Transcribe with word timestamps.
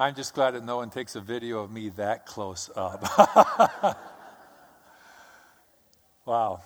I'm 0.00 0.14
just 0.14 0.32
glad 0.32 0.52
that 0.52 0.64
no 0.64 0.76
one 0.76 0.90
takes 0.90 1.16
a 1.16 1.20
video 1.20 1.58
of 1.58 1.72
me 1.72 1.88
that 1.96 2.24
close 2.24 2.70
up. 2.76 3.02
wow. 6.24 6.60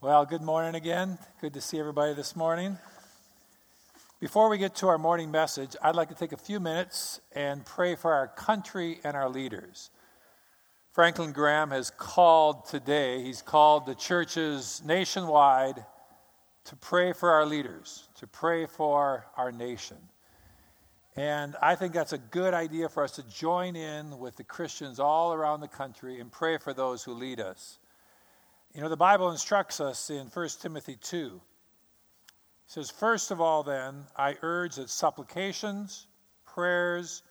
Well, 0.00 0.24
good 0.24 0.40
morning 0.40 0.76
again. 0.76 1.18
Good 1.40 1.54
to 1.54 1.60
see 1.60 1.80
everybody 1.80 2.14
this 2.14 2.36
morning. 2.36 2.78
Before 4.20 4.48
we 4.48 4.56
get 4.56 4.76
to 4.76 4.86
our 4.86 4.98
morning 4.98 5.32
message, 5.32 5.74
I'd 5.82 5.96
like 5.96 6.10
to 6.10 6.14
take 6.14 6.30
a 6.30 6.36
few 6.36 6.60
minutes 6.60 7.20
and 7.32 7.66
pray 7.66 7.96
for 7.96 8.12
our 8.12 8.28
country 8.28 9.00
and 9.02 9.16
our 9.16 9.28
leaders. 9.28 9.90
Franklin 10.92 11.32
Graham 11.32 11.72
has 11.72 11.90
called 11.90 12.66
today, 12.66 13.24
he's 13.24 13.42
called 13.42 13.84
the 13.84 13.96
churches 13.96 14.80
nationwide 14.86 15.84
to 16.66 16.76
pray 16.76 17.12
for 17.14 17.32
our 17.32 17.44
leaders, 17.44 18.08
to 18.20 18.28
pray 18.28 18.66
for 18.66 19.26
our 19.36 19.50
nation. 19.50 19.96
And 21.16 21.56
I 21.60 21.74
think 21.74 21.92
that's 21.92 22.14
a 22.14 22.18
good 22.18 22.54
idea 22.54 22.88
for 22.88 23.04
us 23.04 23.12
to 23.12 23.22
join 23.24 23.76
in 23.76 24.18
with 24.18 24.36
the 24.36 24.44
Christians 24.44 24.98
all 24.98 25.34
around 25.34 25.60
the 25.60 25.68
country 25.68 26.20
and 26.20 26.32
pray 26.32 26.56
for 26.56 26.72
those 26.72 27.02
who 27.02 27.12
lead 27.12 27.38
us. 27.38 27.78
You 28.74 28.80
know, 28.80 28.88
the 28.88 28.96
Bible 28.96 29.30
instructs 29.30 29.80
us 29.80 30.08
in 30.08 30.28
1 30.28 30.48
Timothy 30.60 30.96
2. 30.96 31.26
It 31.34 32.32
says, 32.66 32.90
First 32.90 33.30
of 33.30 33.42
all, 33.42 33.62
then, 33.62 34.04
I 34.16 34.36
urge 34.40 34.76
that 34.76 34.88
supplications, 34.88 36.06
prayers, 36.46 37.22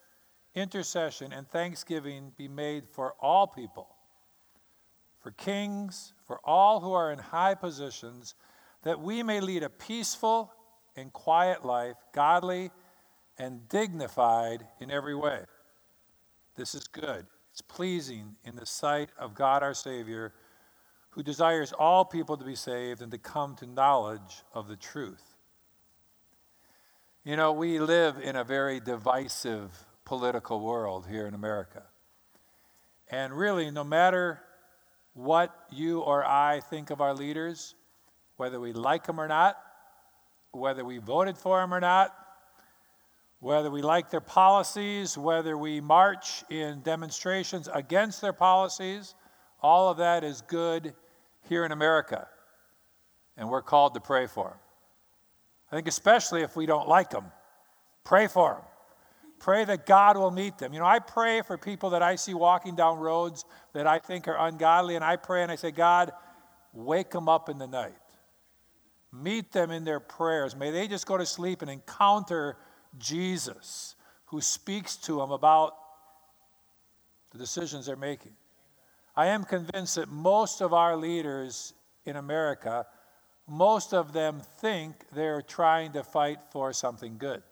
intercession, 0.53 1.33
and 1.33 1.47
thanksgiving 1.49 2.33
be 2.37 2.47
made 2.47 2.87
for 2.87 3.15
all 3.19 3.47
people, 3.47 3.87
for 5.21 5.31
kings, 5.31 6.13
for 6.27 6.39
all 6.43 6.81
who 6.81 6.93
are 6.93 7.11
in 7.11 7.17
high 7.17 7.55
positions, 7.55 8.35
that 8.83 9.01
we 9.01 9.23
may 9.23 9.39
lead 9.39 9.63
a 9.63 9.69
peaceful 9.69 10.53
and 10.95 11.11
quiet 11.11 11.65
life, 11.65 11.95
godly 12.13 12.69
and 13.41 13.67
dignified 13.69 14.67
in 14.79 14.91
every 14.91 15.15
way. 15.15 15.39
This 16.55 16.75
is 16.75 16.87
good. 16.87 17.25
It's 17.51 17.61
pleasing 17.61 18.35
in 18.45 18.55
the 18.55 18.67
sight 18.67 19.09
of 19.17 19.33
God 19.33 19.63
our 19.63 19.73
Savior, 19.73 20.31
who 21.09 21.23
desires 21.23 21.73
all 21.73 22.05
people 22.05 22.37
to 22.37 22.45
be 22.45 22.53
saved 22.53 23.01
and 23.01 23.11
to 23.11 23.17
come 23.17 23.55
to 23.55 23.65
knowledge 23.65 24.43
of 24.53 24.67
the 24.67 24.75
truth. 24.75 25.23
You 27.23 27.35
know, 27.35 27.51
we 27.51 27.79
live 27.79 28.17
in 28.21 28.35
a 28.35 28.43
very 28.43 28.79
divisive 28.79 29.71
political 30.05 30.59
world 30.59 31.07
here 31.09 31.25
in 31.25 31.33
America. 31.33 31.81
And 33.09 33.33
really, 33.33 33.71
no 33.71 33.83
matter 33.83 34.39
what 35.15 35.51
you 35.71 36.01
or 36.01 36.23
I 36.23 36.59
think 36.59 36.91
of 36.91 37.01
our 37.01 37.15
leaders, 37.15 37.73
whether 38.37 38.59
we 38.59 38.71
like 38.71 39.07
them 39.07 39.19
or 39.19 39.27
not, 39.27 39.57
whether 40.51 40.85
we 40.85 40.99
voted 40.99 41.39
for 41.39 41.59
them 41.59 41.73
or 41.73 41.79
not, 41.79 42.15
whether 43.41 43.71
we 43.71 43.81
like 43.81 44.11
their 44.11 44.21
policies, 44.21 45.17
whether 45.17 45.57
we 45.57 45.81
march 45.81 46.43
in 46.51 46.79
demonstrations 46.81 47.67
against 47.73 48.21
their 48.21 48.33
policies, 48.33 49.15
all 49.61 49.89
of 49.89 49.97
that 49.97 50.23
is 50.23 50.41
good 50.43 50.93
here 51.49 51.65
in 51.65 51.71
America. 51.71 52.27
And 53.35 53.49
we're 53.49 53.63
called 53.63 53.95
to 53.95 53.99
pray 53.99 54.27
for 54.27 54.49
them. 54.49 54.57
I 55.71 55.75
think, 55.75 55.87
especially 55.87 56.43
if 56.43 56.55
we 56.55 56.67
don't 56.67 56.87
like 56.87 57.09
them, 57.09 57.31
pray 58.03 58.27
for 58.27 58.53
them. 58.53 58.63
Pray 59.39 59.65
that 59.65 59.87
God 59.87 60.17
will 60.17 60.29
meet 60.29 60.59
them. 60.59 60.71
You 60.71 60.79
know, 60.79 60.85
I 60.85 60.99
pray 60.99 61.41
for 61.41 61.57
people 61.57 61.89
that 61.91 62.03
I 62.03 62.17
see 62.17 62.35
walking 62.35 62.75
down 62.75 62.99
roads 62.99 63.45
that 63.73 63.87
I 63.87 63.97
think 63.97 64.27
are 64.27 64.37
ungodly, 64.37 64.95
and 64.95 65.03
I 65.03 65.15
pray 65.15 65.41
and 65.41 65.51
I 65.51 65.55
say, 65.55 65.71
God, 65.71 66.11
wake 66.73 67.09
them 67.09 67.27
up 67.27 67.49
in 67.49 67.57
the 67.57 67.65
night. 67.65 67.95
Meet 69.11 69.51
them 69.51 69.71
in 69.71 69.83
their 69.83 69.99
prayers. 69.99 70.55
May 70.55 70.69
they 70.69 70.87
just 70.87 71.07
go 71.07 71.17
to 71.17 71.25
sleep 71.25 71.63
and 71.63 71.71
encounter 71.71 72.57
Jesus 72.97 73.95
who 74.25 74.41
speaks 74.41 74.95
to 74.95 75.17
them 75.17 75.31
about 75.31 75.73
the 77.31 77.37
decisions 77.37 77.85
they're 77.85 77.95
making. 77.95 78.33
I 79.15 79.27
am 79.27 79.43
convinced 79.43 79.95
that 79.95 80.09
most 80.09 80.61
of 80.61 80.73
our 80.73 80.95
leaders 80.95 81.73
in 82.05 82.15
America, 82.15 82.85
most 83.47 83.93
of 83.93 84.13
them 84.13 84.41
think 84.59 85.05
they're 85.13 85.41
trying 85.41 85.91
to 85.93 86.03
fight 86.03 86.39
for 86.51 86.71
something 86.73 87.17
good. 87.17 87.43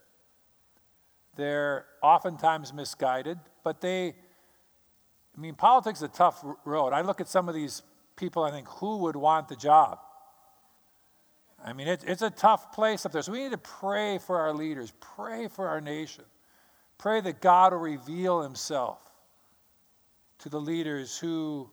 They're 1.35 1.85
oftentimes 2.01 2.73
misguided, 2.73 3.39
but 3.63 3.81
they, 3.81 4.09
I 4.09 5.39
mean, 5.39 5.55
politics 5.55 5.99
is 5.99 6.03
a 6.03 6.07
tough 6.07 6.43
road. 6.65 6.91
I 6.91 7.01
look 7.01 7.21
at 7.21 7.27
some 7.27 7.47
of 7.47 7.55
these 7.55 7.81
people, 8.15 8.43
I 8.43 8.51
think, 8.51 8.67
who 8.67 8.97
would 8.97 9.15
want 9.15 9.47
the 9.47 9.55
job? 9.55 9.99
I 11.63 11.73
mean, 11.73 11.87
it, 11.87 12.03
it's 12.07 12.21
a 12.21 12.29
tough 12.29 12.71
place 12.73 13.05
up 13.05 13.11
there. 13.11 13.21
So 13.21 13.31
we 13.31 13.43
need 13.43 13.51
to 13.51 13.57
pray 13.57 14.17
for 14.17 14.39
our 14.39 14.53
leaders, 14.53 14.93
pray 14.99 15.47
for 15.47 15.67
our 15.67 15.81
nation, 15.81 16.23
pray 16.97 17.21
that 17.21 17.41
God 17.41 17.73
will 17.73 17.79
reveal 17.79 18.41
himself 18.41 18.99
to 20.39 20.49
the 20.49 20.59
leaders 20.59 21.17
who 21.17 21.69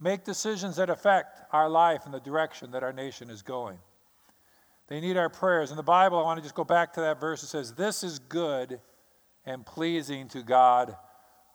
make 0.00 0.24
decisions 0.24 0.76
that 0.76 0.90
affect 0.90 1.40
our 1.52 1.68
life 1.68 2.02
and 2.04 2.14
the 2.14 2.20
direction 2.20 2.70
that 2.72 2.82
our 2.82 2.92
nation 2.92 3.30
is 3.30 3.42
going. 3.42 3.78
They 4.88 5.00
need 5.00 5.16
our 5.16 5.28
prayers. 5.28 5.70
In 5.70 5.76
the 5.76 5.82
Bible, 5.82 6.18
I 6.18 6.22
want 6.22 6.38
to 6.38 6.42
just 6.42 6.54
go 6.54 6.64
back 6.64 6.94
to 6.94 7.00
that 7.02 7.20
verse. 7.20 7.42
It 7.42 7.48
says, 7.48 7.74
This 7.74 8.02
is 8.02 8.18
good 8.18 8.80
and 9.44 9.64
pleasing 9.64 10.28
to 10.28 10.42
God 10.42 10.96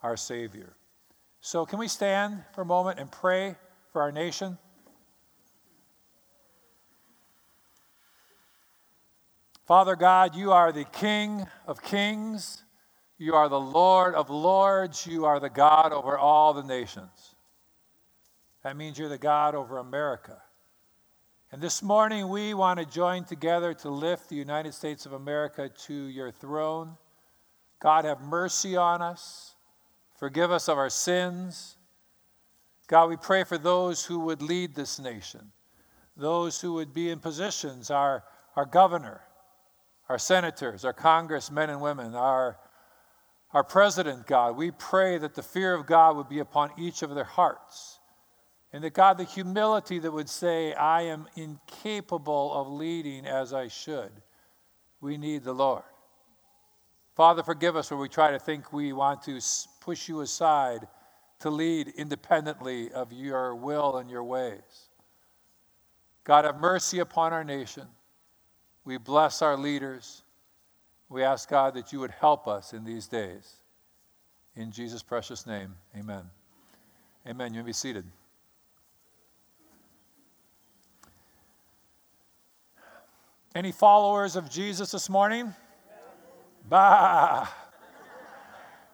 our 0.04 0.16
Savior. 0.16 0.76
So, 1.42 1.66
can 1.66 1.80
we 1.80 1.88
stand 1.88 2.44
for 2.54 2.62
a 2.62 2.66
moment 2.66 3.00
and 3.00 3.12
pray 3.12 3.56
for 3.92 4.02
our 4.02 4.12
nation? 4.12 4.58
Father 9.66 9.96
God, 9.96 10.36
you 10.36 10.52
are 10.52 10.72
the 10.74 10.84
King 10.84 11.46
of 11.66 11.82
kings. 11.82 12.64
You 13.18 13.36
are 13.36 13.48
the 13.48 13.60
Lord 13.60 14.14
of 14.14 14.30
lords. 14.30 15.08
You 15.08 15.24
are 15.24 15.40
the 15.40 15.50
God 15.50 15.94
over 15.94 16.18
all 16.18 16.54
the 16.54 16.64
nations. 16.64 17.36
That 18.64 18.76
means 18.76 19.00
you're 19.00 19.08
the 19.08 19.18
God 19.18 19.56
over 19.56 19.78
America. 19.78 20.42
And 21.52 21.62
this 21.62 21.82
morning, 21.82 22.28
we 22.28 22.54
want 22.54 22.80
to 22.80 22.86
join 22.86 23.24
together 23.24 23.74
to 23.76 23.90
lift 23.90 24.28
the 24.28 24.36
United 24.36 24.74
States 24.74 25.06
of 25.06 25.14
America 25.14 25.70
to 25.86 25.94
your 25.94 26.32
throne. 26.32 26.98
God, 27.80 28.04
have 28.04 28.20
mercy 28.22 28.76
on 28.76 29.02
us. 29.02 29.56
Forgive 30.18 30.52
us 30.52 30.68
of 30.68 30.78
our 30.78 30.90
sins. 30.90 31.78
God, 32.88 33.10
we 33.10 33.18
pray 33.18 33.44
for 33.44 33.58
those 33.58 34.04
who 34.04 34.20
would 34.22 34.42
lead 34.42 34.76
this 34.76 35.00
nation, 35.00 35.52
those 36.18 36.60
who 36.60 36.74
would 36.74 36.94
be 36.94 37.10
in 37.10 37.20
positions, 37.20 37.90
our, 37.90 38.24
our 38.56 38.66
governor, 38.66 39.22
our 40.10 40.20
senators, 40.20 40.86
our 40.86 40.94
congressmen 40.94 41.70
and 41.70 41.82
women, 41.82 42.16
our, 42.16 42.58
our 43.54 43.64
president, 43.64 44.28
God. 44.28 44.58
We 44.58 44.72
pray 44.72 45.18
that 45.18 45.36
the 45.36 45.44
fear 45.44 45.74
of 45.74 45.86
God 45.86 46.16
would 46.18 46.30
be 46.30 46.40
upon 46.40 46.72
each 46.78 47.02
of 47.02 47.14
their 47.16 47.24
hearts. 47.24 48.00
And 48.72 48.84
that, 48.84 48.94
God, 48.94 49.18
the 49.18 49.24
humility 49.24 50.00
that 50.00 50.12
would 50.12 50.30
say, 50.30 50.74
I 50.74 51.04
am 51.04 51.28
incapable 51.36 52.54
of 52.54 52.68
leading 52.68 53.26
as 53.26 53.54
I 53.54 53.68
should. 53.68 54.12
We 55.00 55.18
need 55.18 55.44
the 55.44 55.54
Lord. 55.54 55.84
Father, 57.16 57.44
forgive 57.44 57.76
us 57.76 57.92
when 57.92 58.00
we 58.00 58.10
try 58.10 58.32
to 58.32 58.40
think 58.40 58.74
we 58.74 58.92
want 58.92 59.22
to 59.24 59.40
push 59.80 60.10
you 60.10 60.22
aside 60.22 60.88
to 61.40 61.50
lead 61.50 61.90
independently 61.90 62.92
of 62.92 63.12
your 63.12 63.54
will 63.54 63.98
and 63.98 64.10
your 64.10 64.24
ways. 64.24 64.90
God, 66.24 66.46
have 66.46 66.60
mercy 66.60 67.00
upon 67.00 67.34
our 67.34 67.44
nation. 67.44 67.86
We 68.86 68.98
bless 68.98 69.42
our 69.42 69.58
leaders. 69.58 70.24
We 71.10 71.24
ask 71.24 71.50
God 71.50 71.74
that 71.76 71.94
you 71.94 72.00
would 72.00 72.12
help 72.12 72.48
us 72.48 72.74
in 72.74 72.84
these 72.84 73.08
days. 73.08 73.58
In 74.56 74.72
Jesus' 74.72 75.02
precious 75.02 75.48
name, 75.48 75.76
amen. 75.98 76.24
Amen. 77.28 77.54
You 77.54 77.62
may 77.62 77.68
be 77.68 77.74
seated. 77.74 78.06
Any 83.56 83.72
followers 83.72 84.36
of 84.36 84.50
Jesus 84.50 84.92
this 84.92 85.10
morning? 85.10 85.54
Bah! 86.68 87.48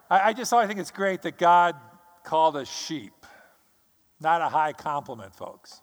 I, 0.09 0.19
I 0.29 0.33
just 0.33 0.51
I 0.51 0.67
think 0.67 0.79
it's 0.79 0.91
great 0.91 1.21
that 1.21 1.37
God 1.37 1.75
called 2.23 2.57
us 2.57 2.69
sheep. 2.69 3.13
Not 4.19 4.41
a 4.41 4.49
high 4.49 4.73
compliment, 4.73 5.33
folks. 5.33 5.81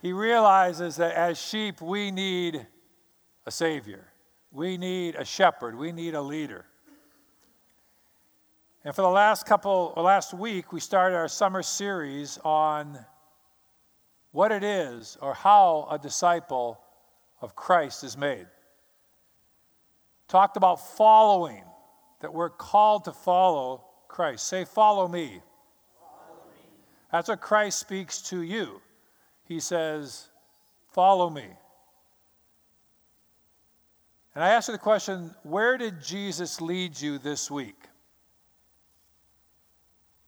He 0.00 0.12
realizes 0.12 0.96
that 0.96 1.14
as 1.14 1.40
sheep, 1.40 1.80
we 1.80 2.10
need 2.10 2.66
a 3.46 3.50
Savior. 3.50 4.06
We 4.50 4.76
need 4.76 5.14
a 5.14 5.24
shepherd. 5.24 5.76
We 5.76 5.92
need 5.92 6.14
a 6.14 6.22
leader. 6.22 6.64
And 8.84 8.94
for 8.94 9.02
the 9.02 9.08
last 9.08 9.46
couple, 9.46 9.92
last 9.96 10.34
week, 10.34 10.72
we 10.72 10.80
started 10.80 11.16
our 11.16 11.28
summer 11.28 11.62
series 11.62 12.38
on 12.44 12.98
what 14.32 14.50
it 14.50 14.64
is 14.64 15.16
or 15.20 15.34
how 15.34 15.86
a 15.90 15.98
disciple 15.98 16.80
of 17.40 17.54
Christ 17.54 18.02
is 18.02 18.16
made. 18.16 18.46
Talked 20.26 20.56
about 20.56 20.96
following, 20.96 21.62
that 22.20 22.32
we're 22.32 22.50
called 22.50 23.04
to 23.04 23.12
follow 23.12 23.84
Christ. 24.08 24.48
Say, 24.48 24.64
follow 24.64 25.06
me. 25.06 25.40
follow 26.00 26.40
me. 26.46 26.68
That's 27.10 27.28
what 27.28 27.40
Christ 27.40 27.78
speaks 27.78 28.22
to 28.22 28.42
you. 28.42 28.80
He 29.44 29.60
says, 29.60 30.28
follow 30.92 31.28
me. 31.28 31.46
And 34.34 34.42
I 34.42 34.50
asked 34.50 34.68
her 34.68 34.72
the 34.72 34.78
question 34.78 35.34
where 35.42 35.76
did 35.76 36.02
Jesus 36.02 36.60
lead 36.60 37.00
you 37.00 37.18
this 37.18 37.50
week? 37.50 37.76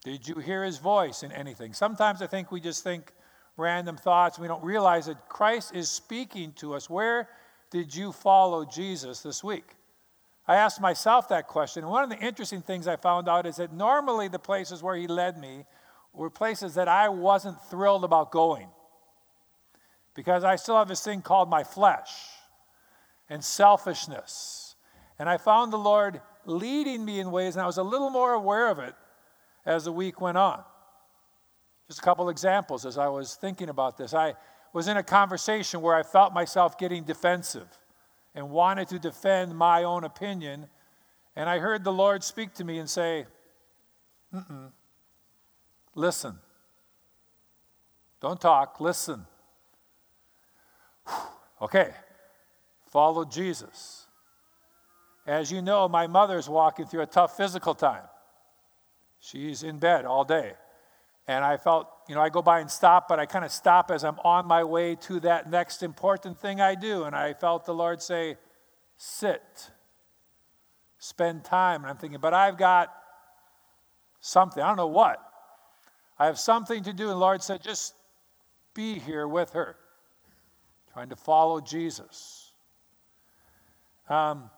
Did 0.04 0.28
you 0.28 0.36
hear 0.36 0.62
his 0.62 0.78
voice 0.78 1.22
in 1.22 1.32
anything? 1.32 1.72
Sometimes 1.72 2.20
I 2.20 2.26
think 2.26 2.52
we 2.52 2.60
just 2.60 2.84
think 2.84 3.12
random 3.56 3.96
thoughts. 3.96 4.38
We 4.38 4.48
don't 4.48 4.62
realize 4.62 5.06
that 5.06 5.28
Christ 5.28 5.74
is 5.74 5.88
speaking 5.88 6.52
to 6.56 6.74
us. 6.74 6.90
Where 6.90 7.28
did 7.70 7.94
you 7.94 8.12
follow 8.12 8.66
Jesus 8.66 9.20
this 9.20 9.42
week? 9.42 9.64
I 10.46 10.56
asked 10.56 10.80
myself 10.80 11.30
that 11.30 11.46
question. 11.46 11.84
And 11.84 11.90
one 11.90 12.04
of 12.04 12.10
the 12.10 12.18
interesting 12.18 12.60
things 12.60 12.86
I 12.86 12.96
found 12.96 13.30
out 13.30 13.46
is 13.46 13.56
that 13.56 13.72
normally 13.72 14.28
the 14.28 14.38
places 14.38 14.82
where 14.82 14.94
he 14.94 15.06
led 15.06 15.38
me 15.38 15.64
were 16.12 16.28
places 16.28 16.74
that 16.74 16.86
I 16.86 17.08
wasn't 17.08 17.56
thrilled 17.70 18.04
about 18.04 18.30
going. 18.30 18.68
Because 20.14 20.44
I 20.44 20.56
still 20.56 20.76
have 20.76 20.86
this 20.86 21.02
thing 21.02 21.22
called 21.22 21.48
my 21.48 21.64
flesh 21.64 22.10
and 23.28 23.42
selfishness. 23.42 24.76
And 25.18 25.28
I 25.28 25.36
found 25.36 25.72
the 25.72 25.78
Lord 25.78 26.20
leading 26.44 27.04
me 27.04 27.20
in 27.20 27.30
ways, 27.30 27.56
and 27.56 27.62
I 27.62 27.66
was 27.66 27.78
a 27.78 27.82
little 27.82 28.10
more 28.10 28.32
aware 28.32 28.68
of 28.68 28.78
it 28.78 28.94
as 29.64 29.84
the 29.84 29.92
week 29.92 30.20
went 30.20 30.36
on. 30.36 30.62
Just 31.88 32.00
a 32.00 32.02
couple 32.02 32.28
examples 32.28 32.86
as 32.86 32.98
I 32.98 33.08
was 33.08 33.34
thinking 33.36 33.68
about 33.68 33.96
this. 33.96 34.14
I 34.14 34.34
was 34.72 34.88
in 34.88 34.96
a 34.96 35.02
conversation 35.02 35.80
where 35.80 35.94
I 35.94 36.02
felt 36.02 36.32
myself 36.32 36.78
getting 36.78 37.04
defensive 37.04 37.68
and 38.34 38.50
wanted 38.50 38.88
to 38.88 38.98
defend 38.98 39.56
my 39.56 39.84
own 39.84 40.04
opinion. 40.04 40.66
And 41.36 41.48
I 41.48 41.58
heard 41.58 41.84
the 41.84 41.92
Lord 41.92 42.24
speak 42.24 42.54
to 42.54 42.64
me 42.64 42.78
and 42.78 42.88
say, 42.88 43.26
Mm-mm. 44.34 44.72
Listen. 45.94 46.38
Don't 48.20 48.40
talk, 48.40 48.80
listen. 48.80 49.26
okay, 51.62 51.90
follow 52.94 53.24
Jesus. 53.24 54.06
As 55.26 55.50
you 55.50 55.60
know, 55.60 55.88
my 55.88 56.06
mother's 56.06 56.48
walking 56.48 56.86
through 56.86 57.02
a 57.02 57.06
tough 57.06 57.36
physical 57.36 57.74
time. 57.74 58.04
She's 59.18 59.64
in 59.64 59.78
bed 59.78 60.04
all 60.04 60.24
day. 60.24 60.52
And 61.26 61.44
I 61.44 61.56
felt, 61.56 61.88
you 62.08 62.14
know, 62.14 62.20
I 62.20 62.28
go 62.28 62.40
by 62.40 62.60
and 62.60 62.70
stop, 62.70 63.08
but 63.08 63.18
I 63.18 63.26
kind 63.26 63.44
of 63.44 63.50
stop 63.50 63.90
as 63.90 64.04
I'm 64.04 64.20
on 64.20 64.46
my 64.46 64.62
way 64.62 64.94
to 65.06 65.18
that 65.20 65.50
next 65.50 65.82
important 65.82 66.38
thing 66.38 66.60
I 66.60 66.76
do. 66.76 67.02
And 67.02 67.16
I 67.16 67.32
felt 67.34 67.64
the 67.64 67.74
Lord 67.74 68.00
say, 68.00 68.36
sit, 68.96 69.70
spend 70.98 71.42
time. 71.42 71.82
And 71.82 71.90
I'm 71.90 71.96
thinking, 71.96 72.20
but 72.20 72.32
I've 72.32 72.56
got 72.56 72.94
something, 74.20 74.62
I 74.62 74.68
don't 74.68 74.76
know 74.76 74.86
what. 74.86 75.20
I 76.16 76.26
have 76.26 76.38
something 76.38 76.84
to 76.84 76.92
do. 76.92 77.04
And 77.04 77.12
the 77.12 77.16
Lord 77.16 77.42
said, 77.42 77.60
just 77.60 77.94
be 78.72 79.00
here 79.00 79.26
with 79.26 79.50
her, 79.54 79.74
trying 80.92 81.08
to 81.08 81.16
follow 81.16 81.60
Jesus. 81.60 82.43
Um, 84.06 84.50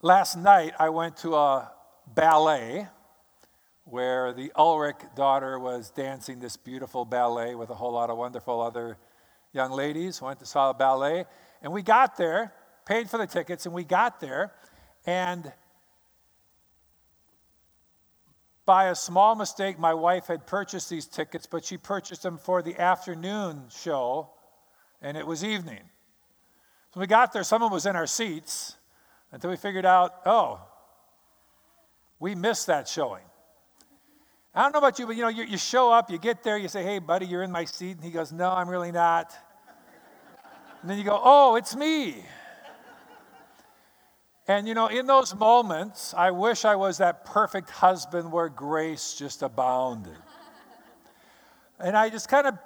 last 0.00 0.36
night, 0.36 0.72
I 0.78 0.88
went 0.88 1.18
to 1.18 1.34
a 1.34 1.70
ballet 2.06 2.88
where 3.84 4.32
the 4.32 4.50
Ulrich 4.56 4.96
daughter 5.14 5.58
was 5.58 5.90
dancing 5.90 6.40
this 6.40 6.56
beautiful 6.56 7.04
ballet 7.04 7.54
with 7.54 7.68
a 7.68 7.74
whole 7.74 7.92
lot 7.92 8.08
of 8.08 8.16
wonderful 8.16 8.62
other 8.62 8.96
young 9.52 9.72
ladies. 9.72 10.22
Went 10.22 10.38
to 10.38 10.46
saw 10.46 10.70
a 10.70 10.74
ballet, 10.74 11.26
and 11.60 11.70
we 11.70 11.82
got 11.82 12.16
there, 12.16 12.54
paid 12.86 13.10
for 13.10 13.18
the 13.18 13.26
tickets, 13.26 13.66
and 13.66 13.74
we 13.74 13.84
got 13.84 14.20
there, 14.20 14.54
and 15.04 15.52
by 18.64 18.86
a 18.86 18.94
small 18.94 19.34
mistake, 19.34 19.78
my 19.78 19.92
wife 19.92 20.28
had 20.28 20.46
purchased 20.46 20.88
these 20.88 21.06
tickets, 21.06 21.46
but 21.46 21.62
she 21.62 21.76
purchased 21.76 22.22
them 22.22 22.38
for 22.38 22.62
the 22.62 22.76
afternoon 22.80 23.64
show, 23.68 24.30
and 25.02 25.16
it 25.16 25.26
was 25.26 25.44
evening. 25.44 25.82
So 26.92 27.00
we 27.00 27.06
got 27.06 27.32
there, 27.32 27.42
someone 27.42 27.72
was 27.72 27.86
in 27.86 27.96
our 27.96 28.06
seats 28.06 28.76
until 29.32 29.50
we 29.50 29.56
figured 29.56 29.86
out, 29.86 30.14
oh, 30.24 30.60
we 32.18 32.34
missed 32.34 32.68
that 32.68 32.88
showing. 32.88 33.24
I 34.54 34.62
don't 34.62 34.72
know 34.72 34.78
about 34.78 34.98
you, 34.98 35.06
but 35.06 35.16
you 35.16 35.22
know, 35.22 35.28
you, 35.28 35.44
you 35.44 35.58
show 35.58 35.92
up, 35.92 36.10
you 36.10 36.18
get 36.18 36.42
there, 36.42 36.56
you 36.56 36.68
say, 36.68 36.82
hey, 36.82 36.98
buddy, 36.98 37.26
you're 37.26 37.42
in 37.42 37.52
my 37.52 37.66
seat. 37.66 37.96
And 37.96 38.04
he 38.04 38.10
goes, 38.10 38.32
no, 38.32 38.50
I'm 38.50 38.70
really 38.70 38.90
not. 38.90 39.34
And 40.80 40.90
then 40.90 40.96
you 40.96 41.04
go, 41.04 41.20
oh, 41.22 41.56
it's 41.56 41.76
me. 41.76 42.24
And 44.48 44.68
you 44.68 44.74
know, 44.74 44.86
in 44.86 45.06
those 45.06 45.34
moments, 45.34 46.14
I 46.14 46.30
wish 46.30 46.64
I 46.64 46.76
was 46.76 46.98
that 46.98 47.24
perfect 47.24 47.68
husband 47.68 48.30
where 48.30 48.48
grace 48.48 49.14
just 49.18 49.42
abounded. 49.42 50.16
And 51.78 51.96
I 51.96 52.08
just 52.08 52.28
kind 52.28 52.46
of, 52.46 52.58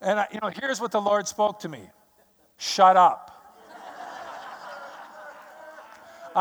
and 0.00 0.20
I, 0.20 0.26
you 0.32 0.38
know, 0.40 0.48
here's 0.48 0.80
what 0.80 0.92
the 0.92 1.00
Lord 1.00 1.28
spoke 1.28 1.60
to 1.60 1.68
me 1.68 1.82
shut 2.56 2.96
up. 2.96 3.29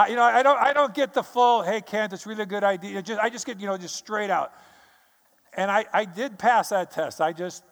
You 0.08 0.16
know, 0.16 0.24
I 0.24 0.44
don't, 0.44 0.60
I 0.60 0.74
don't 0.74 0.94
get 0.94 1.14
the 1.14 1.24
full, 1.24 1.64
hey, 1.64 1.82
Kent, 1.82 2.14
it's 2.14 2.28
really 2.28 2.44
a 2.44 2.46
good 2.46 2.64
idea. 2.64 3.02
Just, 3.02 3.20
I 3.20 3.30
just 3.30 3.46
get, 3.46 3.60
you 3.60 3.66
know, 3.66 3.78
just 3.78 3.96
straight 3.96 4.30
out. 4.30 4.54
And 5.54 5.72
I, 5.72 5.86
I 5.92 6.06
did 6.06 6.38
pass 6.38 6.70
that 6.70 6.92
test. 6.92 7.22
I 7.22 7.34
just, 7.34 7.64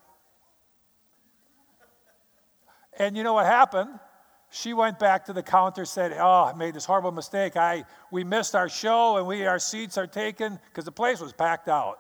and 2.98 3.16
you 3.16 3.24
know 3.24 3.34
what 3.34 3.46
happened? 3.46 4.00
She 4.50 4.74
went 4.74 4.98
back 4.98 5.26
to 5.26 5.34
the 5.34 5.44
counter, 5.44 5.86
said, 5.86 6.14
"Oh, 6.18 6.46
I 6.46 6.54
made 6.54 6.74
this 6.74 6.86
horrible 6.86 7.12
mistake. 7.12 7.58
I 7.58 7.84
we 8.12 8.24
missed 8.24 8.56
our 8.56 8.70
show, 8.70 9.18
and 9.18 9.28
we 9.28 9.46
our 9.46 9.60
seats 9.60 9.98
are 9.98 10.08
taken 10.08 10.58
because 10.70 10.86
the 10.86 10.92
place 10.92 11.20
was 11.20 11.34
packed 11.34 11.68
out." 11.68 12.00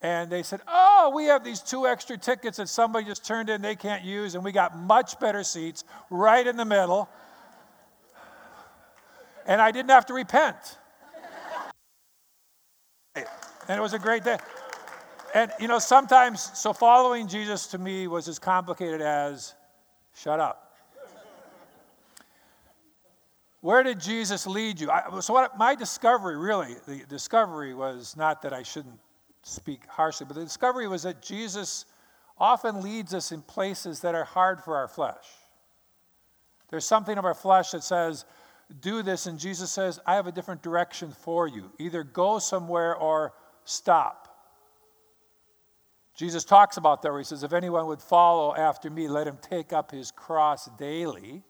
And 0.00 0.30
they 0.30 0.42
said, 0.42 0.62
"Oh, 0.66 1.12
we 1.14 1.26
have 1.26 1.44
these 1.44 1.60
two 1.60 1.86
extra 1.86 2.16
tickets 2.16 2.56
that 2.56 2.68
somebody 2.68 3.04
just 3.04 3.24
turned 3.24 3.50
in. 3.50 3.60
They 3.60 3.76
can't 3.76 4.04
use, 4.04 4.34
and 4.34 4.42
we 4.42 4.52
got 4.52 4.76
much 4.76 5.20
better 5.20 5.44
seats 5.44 5.84
right 6.10 6.46
in 6.46 6.56
the 6.56 6.64
middle." 6.64 7.08
And 9.46 9.60
I 9.60 9.70
didn't 9.70 9.90
have 9.90 10.06
to 10.06 10.14
repent. 10.14 10.78
And 13.14 13.78
it 13.78 13.80
was 13.80 13.94
a 13.94 13.98
great 13.98 14.22
day. 14.24 14.38
And 15.34 15.50
you 15.58 15.68
know, 15.68 15.78
sometimes, 15.78 16.40
so 16.58 16.72
following 16.72 17.26
Jesus 17.26 17.66
to 17.68 17.78
me 17.78 18.06
was 18.06 18.28
as 18.28 18.38
complicated 18.38 19.00
as 19.00 19.54
shut 20.14 20.40
up. 20.40 20.62
Where 23.60 23.82
did 23.82 23.98
Jesus 23.98 24.46
lead 24.46 24.80
you? 24.80 24.90
I, 24.90 25.18
so, 25.20 25.34
what, 25.34 25.58
my 25.58 25.74
discovery 25.74 26.36
really, 26.36 26.76
the 26.86 27.04
discovery 27.08 27.74
was 27.74 28.16
not 28.16 28.42
that 28.42 28.52
I 28.52 28.62
shouldn't 28.62 29.00
speak 29.42 29.86
harshly, 29.86 30.26
but 30.26 30.36
the 30.36 30.44
discovery 30.44 30.86
was 30.86 31.02
that 31.02 31.20
Jesus 31.20 31.84
often 32.38 32.82
leads 32.82 33.12
us 33.14 33.32
in 33.32 33.42
places 33.42 34.00
that 34.00 34.14
are 34.14 34.24
hard 34.24 34.60
for 34.60 34.76
our 34.76 34.86
flesh. 34.86 35.26
There's 36.68 36.84
something 36.84 37.18
of 37.18 37.24
our 37.24 37.34
flesh 37.34 37.70
that 37.70 37.82
says, 37.82 38.24
do 38.80 39.02
this. 39.02 39.26
And 39.26 39.38
Jesus 39.38 39.70
says, 39.70 40.00
I 40.06 40.14
have 40.16 40.26
a 40.26 40.32
different 40.32 40.62
direction 40.62 41.12
for 41.12 41.46
you. 41.46 41.70
Either 41.78 42.02
go 42.02 42.38
somewhere 42.38 42.94
or 42.96 43.32
stop. 43.64 44.22
Jesus 46.16 46.44
talks 46.44 46.78
about 46.78 47.02
that 47.02 47.10
where 47.10 47.20
he 47.20 47.24
says, 47.24 47.42
If 47.42 47.52
anyone 47.52 47.86
would 47.86 48.00
follow 48.00 48.54
after 48.54 48.88
me, 48.90 49.06
let 49.06 49.26
him 49.26 49.38
take 49.40 49.72
up 49.72 49.90
his 49.90 50.10
cross 50.10 50.68
daily. 50.78 51.42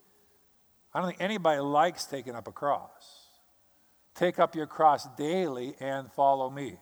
I 0.92 1.00
don't 1.00 1.08
think 1.08 1.20
anybody 1.20 1.60
likes 1.60 2.04
taking 2.04 2.34
up 2.34 2.48
a 2.48 2.52
cross. 2.52 3.28
Take 4.14 4.38
up 4.38 4.56
your 4.56 4.66
cross 4.66 5.06
daily 5.16 5.74
and 5.78 6.10
follow 6.10 6.50
me. 6.50 6.78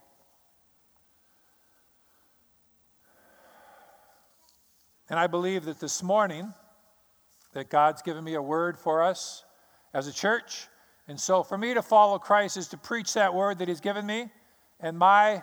And 5.10 5.18
I 5.18 5.26
believe 5.26 5.64
that 5.66 5.80
this 5.80 6.02
morning 6.02 6.54
that 7.52 7.68
God's 7.68 8.02
given 8.02 8.24
me 8.24 8.34
a 8.34 8.42
word 8.42 8.78
for 8.78 9.02
us 9.02 9.43
as 9.94 10.08
a 10.08 10.12
church. 10.12 10.68
And 11.08 11.18
so 11.18 11.42
for 11.42 11.56
me 11.56 11.72
to 11.72 11.82
follow 11.82 12.18
Christ 12.18 12.56
is 12.56 12.68
to 12.68 12.76
preach 12.76 13.14
that 13.14 13.32
word 13.32 13.58
that 13.58 13.68
He's 13.68 13.80
given 13.80 14.04
me. 14.04 14.28
And 14.80 14.98
my 14.98 15.42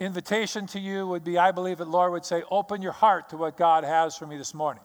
invitation 0.00 0.66
to 0.68 0.80
you 0.80 1.06
would 1.06 1.22
be 1.22 1.38
I 1.38 1.52
believe 1.52 1.78
that 1.78 1.88
Lord 1.88 2.12
would 2.12 2.24
say, 2.24 2.42
open 2.50 2.82
your 2.82 2.92
heart 2.92 3.28
to 3.30 3.36
what 3.36 3.56
God 3.56 3.84
has 3.84 4.16
for 4.16 4.26
me 4.26 4.38
this 4.38 4.54
morning. 4.54 4.82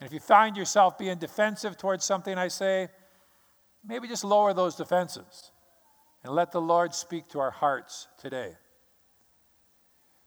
And 0.00 0.06
if 0.06 0.12
you 0.12 0.20
find 0.20 0.56
yourself 0.56 0.96
being 0.96 1.18
defensive 1.18 1.76
towards 1.76 2.04
something 2.04 2.38
I 2.38 2.48
say, 2.48 2.88
maybe 3.86 4.08
just 4.08 4.24
lower 4.24 4.54
those 4.54 4.74
defenses 4.74 5.52
and 6.24 6.34
let 6.34 6.52
the 6.52 6.60
Lord 6.60 6.94
speak 6.94 7.28
to 7.30 7.40
our 7.40 7.50
hearts 7.50 8.08
today. 8.18 8.56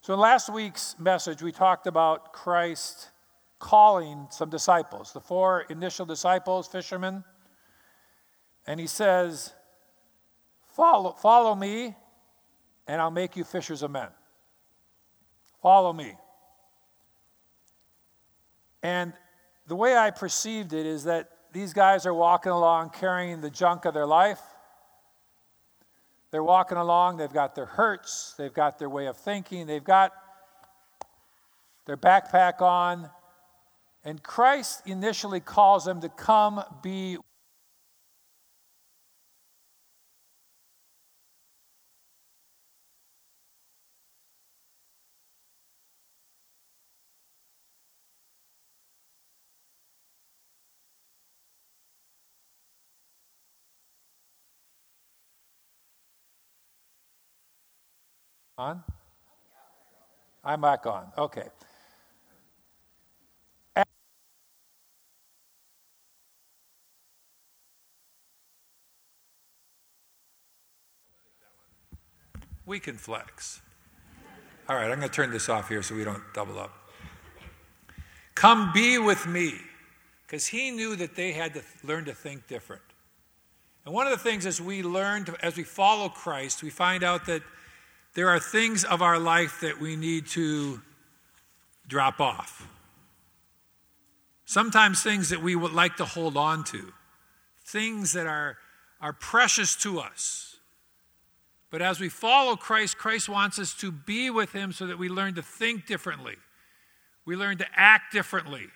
So, 0.01 0.13
in 0.13 0.19
last 0.19 0.51
week's 0.51 0.95
message, 0.99 1.41
we 1.41 1.51
talked 1.51 1.87
about 1.87 2.33
Christ 2.33 3.09
calling 3.63 4.27
some 4.29 4.49
disciples, 4.49 5.13
the 5.13 5.21
four 5.21 5.61
initial 5.69 6.05
disciples, 6.05 6.67
fishermen. 6.67 7.23
And 8.67 8.77
he 8.77 8.87
says, 8.87 9.53
Follow, 10.75 11.13
follow 11.13 11.55
me, 11.55 11.95
and 12.87 12.99
I'll 12.99 13.11
make 13.11 13.37
you 13.37 13.45
fishers 13.45 13.81
of 13.81 13.91
men. 13.91 14.09
Follow 15.61 15.93
me. 15.93 16.13
And 18.81 19.13
the 19.67 19.77
way 19.77 19.95
I 19.95 20.11
perceived 20.11 20.73
it 20.73 20.85
is 20.85 21.05
that 21.05 21.29
these 21.53 21.71
guys 21.71 22.05
are 22.05 22.13
walking 22.13 22.51
along 22.51 22.89
carrying 22.89 23.39
the 23.39 23.49
junk 23.49 23.85
of 23.85 23.93
their 23.93 24.07
life. 24.07 24.41
They're 26.31 26.43
walking 26.43 26.77
along, 26.77 27.17
they've 27.17 27.31
got 27.31 27.55
their 27.55 27.67
hurts, 27.67 28.33
they've 28.37 28.53
got 28.53 28.77
their 28.77 28.89
way 28.89 29.05
of 29.05 29.15
thinking, 29.15 29.67
they've 29.67 29.83
got 29.83 30.11
their 31.85 31.97
backpack 31.97 32.61
on, 32.61 33.09
And 34.03 34.21
Christ 34.21 34.81
initially 34.85 35.39
calls 35.39 35.85
them 35.85 36.01
to 36.01 36.09
come 36.09 36.63
be 36.81 37.17
On? 58.55 58.83
I'm 60.43 60.61
back 60.61 60.85
on. 60.85 61.07
Okay. 61.17 61.47
We 72.73 72.79
can 72.79 72.97
flex. 72.97 73.61
All 74.67 74.75
right, 74.75 74.89
I'm 74.89 74.97
going 74.97 75.07
to 75.07 75.15
turn 75.15 75.29
this 75.29 75.47
off 75.47 75.69
here 75.69 75.83
so 75.83 75.93
we 75.93 76.03
don't 76.03 76.23
double 76.33 76.57
up. 76.57 76.73
Come 78.33 78.71
be 78.73 78.97
with 78.97 79.27
me. 79.27 79.53
Because 80.25 80.47
he 80.47 80.71
knew 80.71 80.95
that 80.95 81.15
they 81.15 81.33
had 81.33 81.53
to 81.53 81.61
learn 81.83 82.05
to 82.05 82.15
think 82.15 82.47
different. 82.47 82.81
And 83.85 83.93
one 83.93 84.07
of 84.07 84.11
the 84.11 84.17
things 84.17 84.47
as 84.47 84.59
we 84.59 84.81
learn, 84.81 85.25
to, 85.25 85.45
as 85.45 85.55
we 85.55 85.61
follow 85.61 86.09
Christ, 86.09 86.63
we 86.63 86.71
find 86.71 87.03
out 87.03 87.27
that 87.27 87.43
there 88.15 88.29
are 88.29 88.39
things 88.39 88.83
of 88.83 89.03
our 89.03 89.19
life 89.19 89.61
that 89.61 89.79
we 89.79 89.95
need 89.95 90.25
to 90.29 90.81
drop 91.87 92.19
off. 92.19 92.67
Sometimes 94.45 95.03
things 95.03 95.29
that 95.29 95.43
we 95.43 95.55
would 95.55 95.73
like 95.73 95.97
to 95.97 96.05
hold 96.05 96.35
on 96.37 96.63
to, 96.63 96.91
things 97.65 98.13
that 98.13 98.25
are, 98.25 98.57
are 98.99 99.13
precious 99.13 99.75
to 99.75 99.99
us. 99.99 100.52
But 101.73 101.81
as 101.81 101.99
we 101.99 102.07
follow 102.07 102.55
Christ, 102.55 102.99
Christ 102.99 103.27
wants 103.27 103.57
us 103.57 103.73
to 103.77 103.91
be 103.91 104.29
with 104.29 104.51
Him 104.51 104.71
so 104.71 104.85
that 104.85 104.99
we 104.99 105.09
learn 105.09 105.33
to 105.33 105.41
think 105.41 105.87
differently. 105.87 106.35
We 107.25 107.35
learn 107.35 107.57
to 107.57 107.65
act 107.75 108.13
differently. 108.13 108.67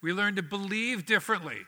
We 0.00 0.12
learn 0.12 0.36
to 0.36 0.42
believe 0.42 1.04
differently. 1.04 1.58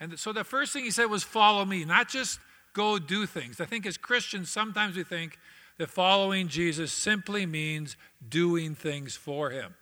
And 0.00 0.18
so 0.18 0.32
the 0.32 0.42
first 0.42 0.72
thing 0.72 0.82
He 0.82 0.90
said 0.90 1.04
was, 1.04 1.22
Follow 1.22 1.64
me, 1.64 1.84
not 1.84 2.08
just 2.08 2.40
go 2.72 2.98
do 2.98 3.24
things. 3.24 3.60
I 3.60 3.66
think 3.66 3.86
as 3.86 3.96
Christians, 3.96 4.50
sometimes 4.50 4.96
we 4.96 5.04
think, 5.04 5.38
that 5.78 5.90
following 5.90 6.48
Jesus 6.48 6.92
simply 6.92 7.46
means 7.46 7.96
doing 8.28 8.74
things 8.74 9.14
for 9.14 9.50
him. 9.50 9.76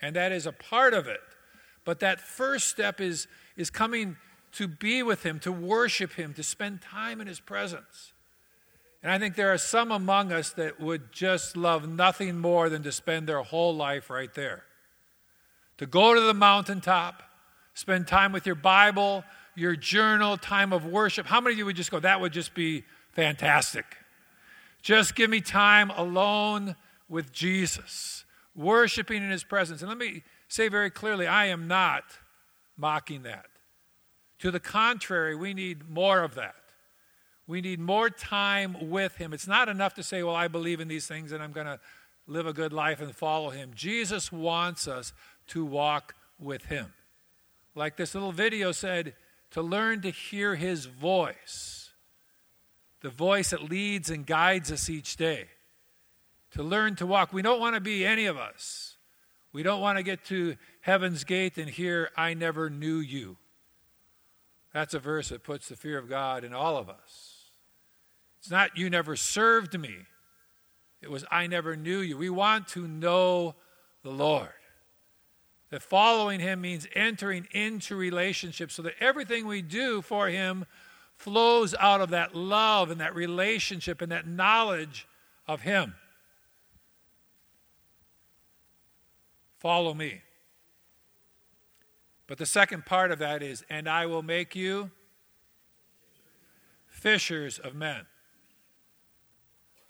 And 0.00 0.14
that 0.14 0.30
is 0.30 0.46
a 0.46 0.52
part 0.52 0.94
of 0.94 1.08
it. 1.08 1.20
But 1.84 1.98
that 1.98 2.20
first 2.20 2.68
step 2.68 3.00
is, 3.00 3.26
is 3.56 3.70
coming 3.70 4.18
to 4.52 4.68
be 4.68 5.02
with 5.02 5.24
him, 5.24 5.40
to 5.40 5.50
worship 5.50 6.12
him, 6.12 6.32
to 6.34 6.44
spend 6.44 6.80
time 6.80 7.20
in 7.20 7.26
his 7.26 7.40
presence. 7.40 8.12
And 9.02 9.12
I 9.12 9.18
think 9.18 9.36
there 9.36 9.52
are 9.52 9.58
some 9.58 9.92
among 9.92 10.32
us 10.32 10.50
that 10.52 10.80
would 10.80 11.12
just 11.12 11.56
love 11.56 11.88
nothing 11.88 12.38
more 12.38 12.68
than 12.68 12.82
to 12.82 12.92
spend 12.92 13.28
their 13.28 13.42
whole 13.42 13.74
life 13.74 14.10
right 14.10 14.32
there. 14.34 14.64
To 15.78 15.86
go 15.86 16.14
to 16.14 16.20
the 16.20 16.34
mountaintop, 16.34 17.22
spend 17.74 18.08
time 18.08 18.32
with 18.32 18.44
your 18.44 18.56
Bible, 18.56 19.22
your 19.54 19.76
journal, 19.76 20.36
time 20.36 20.72
of 20.72 20.84
worship. 20.84 21.26
How 21.26 21.40
many 21.40 21.54
of 21.54 21.58
you 21.58 21.66
would 21.66 21.76
just 21.76 21.90
go, 21.90 22.00
that 22.00 22.20
would 22.20 22.32
just 22.32 22.54
be 22.54 22.84
fantastic? 23.12 23.84
Just 24.82 25.14
give 25.14 25.30
me 25.30 25.40
time 25.40 25.90
alone 25.90 26.74
with 27.08 27.32
Jesus, 27.32 28.24
worshiping 28.54 29.22
in 29.22 29.30
his 29.30 29.44
presence. 29.44 29.80
And 29.80 29.88
let 29.88 29.98
me 29.98 30.22
say 30.48 30.68
very 30.68 30.90
clearly 30.90 31.26
I 31.26 31.46
am 31.46 31.68
not 31.68 32.04
mocking 32.76 33.22
that. 33.22 33.46
To 34.40 34.50
the 34.50 34.60
contrary, 34.60 35.34
we 35.34 35.54
need 35.54 35.88
more 35.88 36.22
of 36.22 36.34
that. 36.34 36.54
We 37.48 37.60
need 37.60 37.80
more 37.80 38.10
time 38.10 38.90
with 38.90 39.16
him. 39.16 39.32
It's 39.32 39.48
not 39.48 39.68
enough 39.68 39.94
to 39.94 40.04
say, 40.04 40.22
well, 40.22 40.36
I 40.36 40.46
believe 40.46 40.78
in 40.78 40.86
these 40.86 41.08
things 41.08 41.32
and 41.32 41.42
I'm 41.42 41.50
going 41.50 41.66
to 41.66 41.80
live 42.28 42.46
a 42.46 42.52
good 42.52 42.72
life 42.72 43.00
and 43.00 43.16
follow 43.16 43.50
him. 43.50 43.72
Jesus 43.74 44.30
wants 44.30 44.86
us 44.86 45.12
to 45.48 45.64
walk 45.64 46.14
with 46.38 46.66
him. 46.66 46.92
Like 47.74 47.96
this 47.96 48.14
little 48.14 48.32
video 48.32 48.70
said, 48.70 49.14
to 49.52 49.62
learn 49.62 50.02
to 50.02 50.10
hear 50.10 50.54
his 50.54 50.84
voice 50.84 51.78
the 53.00 53.10
voice 53.10 53.50
that 53.50 53.62
leads 53.62 54.10
and 54.10 54.26
guides 54.26 54.72
us 54.72 54.90
each 54.90 55.16
day. 55.16 55.44
To 56.52 56.62
learn 56.62 56.96
to 56.96 57.06
walk. 57.06 57.32
We 57.32 57.42
don't 57.42 57.60
want 57.60 57.74
to 57.74 57.80
be 57.80 58.04
any 58.04 58.26
of 58.26 58.36
us. 58.36 58.96
We 59.52 59.62
don't 59.62 59.80
want 59.80 59.98
to 59.98 60.02
get 60.02 60.24
to 60.26 60.56
heaven's 60.80 61.24
gate 61.24 61.58
and 61.58 61.68
hear, 61.68 62.10
I 62.16 62.34
never 62.34 62.68
knew 62.68 62.98
you. 62.98 63.36
That's 64.72 64.94
a 64.94 64.98
verse 64.98 65.28
that 65.28 65.44
puts 65.44 65.68
the 65.68 65.76
fear 65.76 65.98
of 65.98 66.08
God 66.08 66.44
in 66.44 66.52
all 66.52 66.76
of 66.76 66.88
us. 66.88 67.37
It's 68.38 68.50
not, 68.50 68.76
you 68.76 68.88
never 68.88 69.16
served 69.16 69.78
me. 69.78 69.96
It 71.00 71.10
was, 71.10 71.24
I 71.30 71.46
never 71.46 71.76
knew 71.76 71.98
you. 71.98 72.16
We 72.16 72.30
want 72.30 72.68
to 72.68 72.86
know 72.86 73.54
the 74.02 74.10
Lord. 74.10 74.48
That 75.70 75.82
following 75.82 76.40
Him 76.40 76.60
means 76.60 76.86
entering 76.94 77.46
into 77.52 77.94
relationship 77.94 78.70
so 78.72 78.82
that 78.82 78.94
everything 79.00 79.46
we 79.46 79.62
do 79.62 80.02
for 80.02 80.28
Him 80.28 80.64
flows 81.14 81.74
out 81.78 82.00
of 82.00 82.10
that 82.10 82.34
love 82.34 82.90
and 82.90 83.00
that 83.00 83.14
relationship 83.14 84.00
and 84.00 84.10
that 84.12 84.26
knowledge 84.26 85.06
of 85.46 85.62
Him. 85.62 85.94
Follow 89.58 89.92
me. 89.92 90.22
But 92.28 92.38
the 92.38 92.46
second 92.46 92.86
part 92.86 93.10
of 93.10 93.18
that 93.18 93.42
is, 93.42 93.64
and 93.68 93.88
I 93.88 94.06
will 94.06 94.22
make 94.22 94.54
you 94.54 94.90
fishers 96.86 97.58
of 97.58 97.74
men. 97.74 98.06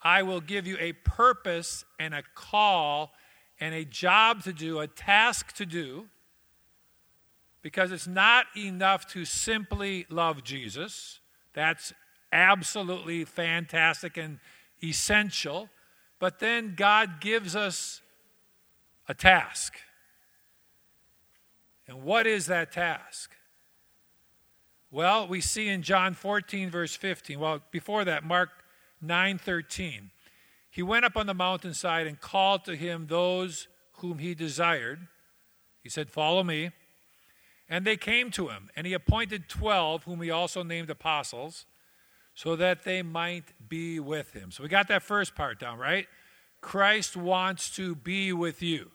I 0.09 0.23
will 0.23 0.41
give 0.41 0.67
you 0.67 0.79
a 0.81 0.95
purpose 0.95 1.85
and 1.99 2.15
a 2.15 2.23
call 2.35 3.13
and 3.61 3.75
a 3.75 3.85
job 3.85 4.43
to 4.45 4.55
do, 4.55 4.81
a 4.81 4.87
task 4.87 5.53
to 5.57 5.67
do, 5.67 6.07
because 7.61 7.93
it's 7.93 8.07
not 8.07 8.47
enough 8.57 9.07
to 9.09 9.27
simply 9.27 10.07
love 10.09 10.43
Jesus. 10.43 11.21
That's 11.53 11.93
absolutely 12.33 13.27
fantastic 13.27 14.17
and 14.17 14.39
essential. 14.83 15.69
But 16.19 16.39
then 16.39 16.73
God 16.75 17.21
gives 17.21 17.55
us 17.55 18.01
a 19.09 19.13
task. 19.13 19.75
And 21.87 22.03
what 22.03 22.27
is 22.27 22.47
that 22.47 22.73
task? 22.73 23.33
Well, 24.91 25.29
we 25.29 25.43
see 25.43 25.69
in 25.69 25.83
John 25.83 26.15
14, 26.15 26.71
verse 26.71 26.97
15. 26.97 27.39
Well, 27.39 27.61
before 27.71 28.07
that, 28.07 28.25
Mark 28.25 28.49
9 29.01 29.39
13. 29.39 30.11
He 30.71 30.83
went 30.83 31.05
up 31.05 31.17
on 31.17 31.27
the 31.27 31.35
mountainside 31.35 32.07
and 32.07 32.21
called 32.21 32.65
to 32.67 32.77
him 32.77 33.07
those 33.09 33.69
whom 33.95 34.19
he 34.19 34.35
desired. 34.35 35.09
He 35.83 35.89
said, 35.89 36.11
Follow 36.11 36.43
me. 36.43 36.71
And 37.69 37.85
they 37.85 37.97
came 37.97 38.31
to 38.31 38.49
him, 38.49 38.71
and 38.75 38.87
he 38.87 38.95
appointed 38.95 39.49
twelve, 39.49 40.05
whom 40.05 40.23
he 40.23 40.31
also 40.31 40.63
named 40.63 40.89
apostles, 40.89 41.67
so 42.35 42.57
that 42.57 42.85
they 42.85 43.03
might 43.03 43.45
be 43.69 44.01
with 44.01 44.33
him. 44.33 44.51
So 44.51 44.63
we 44.63 44.71
got 44.71 44.89
that 44.89 45.03
first 45.03 45.35
part 45.35 45.61
down, 45.61 45.79
right? 45.79 46.07
Christ 46.63 47.15
wants 47.15 47.71
to 47.77 47.95
be 47.95 48.33
with 48.33 48.63
you, 48.63 48.91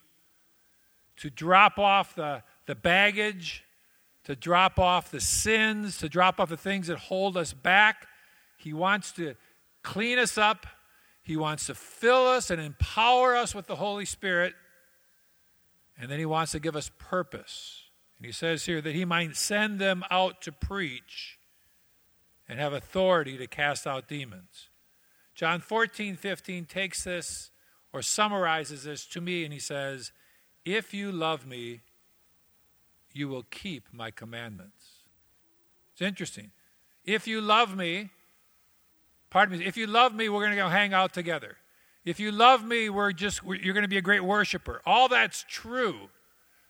to 1.18 1.30
drop 1.30 1.78
off 1.78 2.16
the, 2.16 2.42
the 2.66 2.74
baggage, 2.74 3.64
to 4.24 4.36
drop 4.36 4.80
off 4.80 5.12
the 5.12 5.22
sins, 5.22 5.98
to 6.00 6.10
drop 6.10 6.40
off 6.40 6.50
the 6.50 6.58
things 6.58 6.88
that 6.88 6.98
hold 6.98 7.38
us 7.38 7.54
back. 7.54 8.08
He 8.58 8.74
wants 8.74 9.12
to 9.14 9.36
clean 9.84 10.18
us 10.18 10.38
up. 10.38 10.66
He 11.22 11.38
wants 11.38 11.68
to 11.68 11.76
fill 11.76 12.28
us 12.28 12.50
and 12.50 12.62
empower 12.62 13.36
us 13.36 13.54
with 13.54 13.68
the 13.68 13.76
Holy 13.76 14.06
Spirit. 14.06 14.54
And 15.98 16.10
then 16.10 16.20
he 16.20 16.26
wants 16.26 16.52
to 16.54 16.60
give 16.60 16.76
us 16.76 16.92
purpose. 16.98 17.84
And 18.18 18.26
he 18.26 18.32
says 18.32 18.66
here 18.66 18.82
that 18.82 18.96
he 18.96 19.06
might 19.06 19.36
send 19.36 19.80
them 19.80 20.04
out 20.10 20.42
to 20.42 20.52
preach 20.52 21.38
and 22.48 22.60
have 22.60 22.74
authority 22.74 23.38
to 23.38 23.48
cast 23.48 23.88
out 23.88 24.08
demons. 24.08 24.70
John 25.36 25.62
14, 25.62 26.16
15 26.16 26.66
takes 26.66 27.04
this 27.04 27.52
or 27.92 28.02
summarizes 28.02 28.84
this 28.84 29.06
to 29.08 29.22
me, 29.22 29.44
and 29.44 29.54
he 29.54 29.60
says, 29.60 30.12
If 30.66 30.94
you 30.94 31.12
love 31.12 31.46
me, 31.46 31.82
you 33.14 33.28
will 33.28 33.44
keep 33.44 33.88
my 33.92 34.12
commandments. 34.12 35.04
It's 35.94 36.02
interesting. 36.02 36.52
If 37.06 37.28
you 37.28 37.40
love 37.42 37.76
me, 37.76 38.10
pardon 39.34 39.58
me, 39.58 39.66
if 39.66 39.76
you 39.76 39.88
love 39.88 40.14
me, 40.14 40.30
we're 40.30 40.42
going 40.42 40.52
to 40.52 40.58
go 40.58 40.70
hang 40.70 40.94
out 40.94 41.12
together. 41.12 41.58
If 42.06 42.20
you 42.20 42.32
love 42.32 42.64
me, 42.64 42.88
we're 42.90 43.12
just, 43.12 43.42
you're 43.44 43.74
going 43.74 43.84
to 43.84 43.90
be 43.90 43.98
a 43.98 44.02
great 44.02 44.24
worshiper. 44.24 44.80
All 44.86 45.08
that's 45.08 45.44
true. 45.50 46.10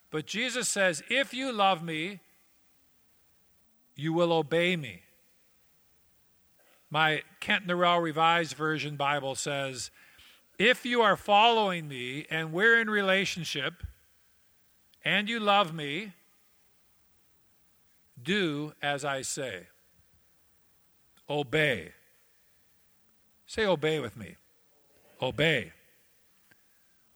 But 0.09 0.25
Jesus 0.25 0.69
says, 0.69 1.03
If 1.09 1.33
you 1.33 1.51
love 1.51 1.83
me, 1.83 2.21
you 3.95 4.13
will 4.13 4.31
obey 4.31 4.77
me. 4.77 5.01
My 6.89 7.23
Kent 7.41 7.67
Narell 7.67 8.01
Revised 8.01 8.53
Version 8.53 8.95
Bible 8.95 9.35
says, 9.35 9.91
If 10.57 10.85
you 10.85 11.01
are 11.01 11.17
following 11.17 11.89
me 11.89 12.25
and 12.29 12.53
we're 12.53 12.79
in 12.79 12.89
relationship 12.89 13.73
and 15.03 15.27
you 15.27 15.41
love 15.41 15.73
me, 15.73 16.13
Do 18.21 18.71
as 18.81 19.03
I 19.03 19.21
say. 19.21 19.67
Obey. 21.29 21.91
Say 23.53 23.67
obey 23.67 23.99
with 23.99 24.17
me. 24.17 24.37
Obey. 25.21 25.73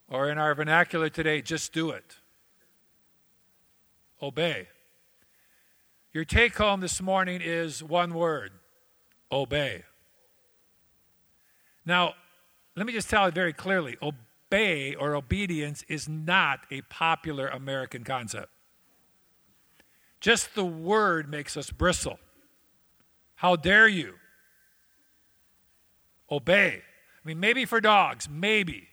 Or 0.08 0.30
in 0.30 0.38
our 0.38 0.54
vernacular 0.54 1.10
today, 1.10 1.42
just 1.42 1.74
do 1.74 1.90
it. 1.90 2.18
Obey. 4.22 4.68
Your 6.14 6.26
take 6.26 6.56
home 6.56 6.80
this 6.80 7.02
morning 7.02 7.42
is 7.44 7.82
one 7.82 8.14
word 8.14 8.52
obey. 9.32 9.82
Now, 11.88 12.14
let 12.76 12.86
me 12.86 12.94
just 12.94 13.10
tell 13.10 13.26
you 13.26 13.32
very 13.32 13.52
clearly 13.52 13.98
obey 14.00 14.94
or 14.94 15.16
obedience 15.16 15.84
is 15.88 16.08
not 16.08 16.68
a 16.70 16.82
popular 16.82 17.48
American 17.48 18.04
concept. 18.04 18.50
Just 20.20 20.54
the 20.54 20.66
word 20.66 21.32
makes 21.32 21.58
us 21.58 21.72
bristle. 21.72 22.20
How 23.38 23.56
dare 23.56 23.88
you? 23.88 24.14
Obey. 26.32 26.82
I 26.82 27.28
mean, 27.28 27.40
maybe 27.40 27.66
for 27.66 27.82
dogs, 27.82 28.28
maybe. 28.30 28.88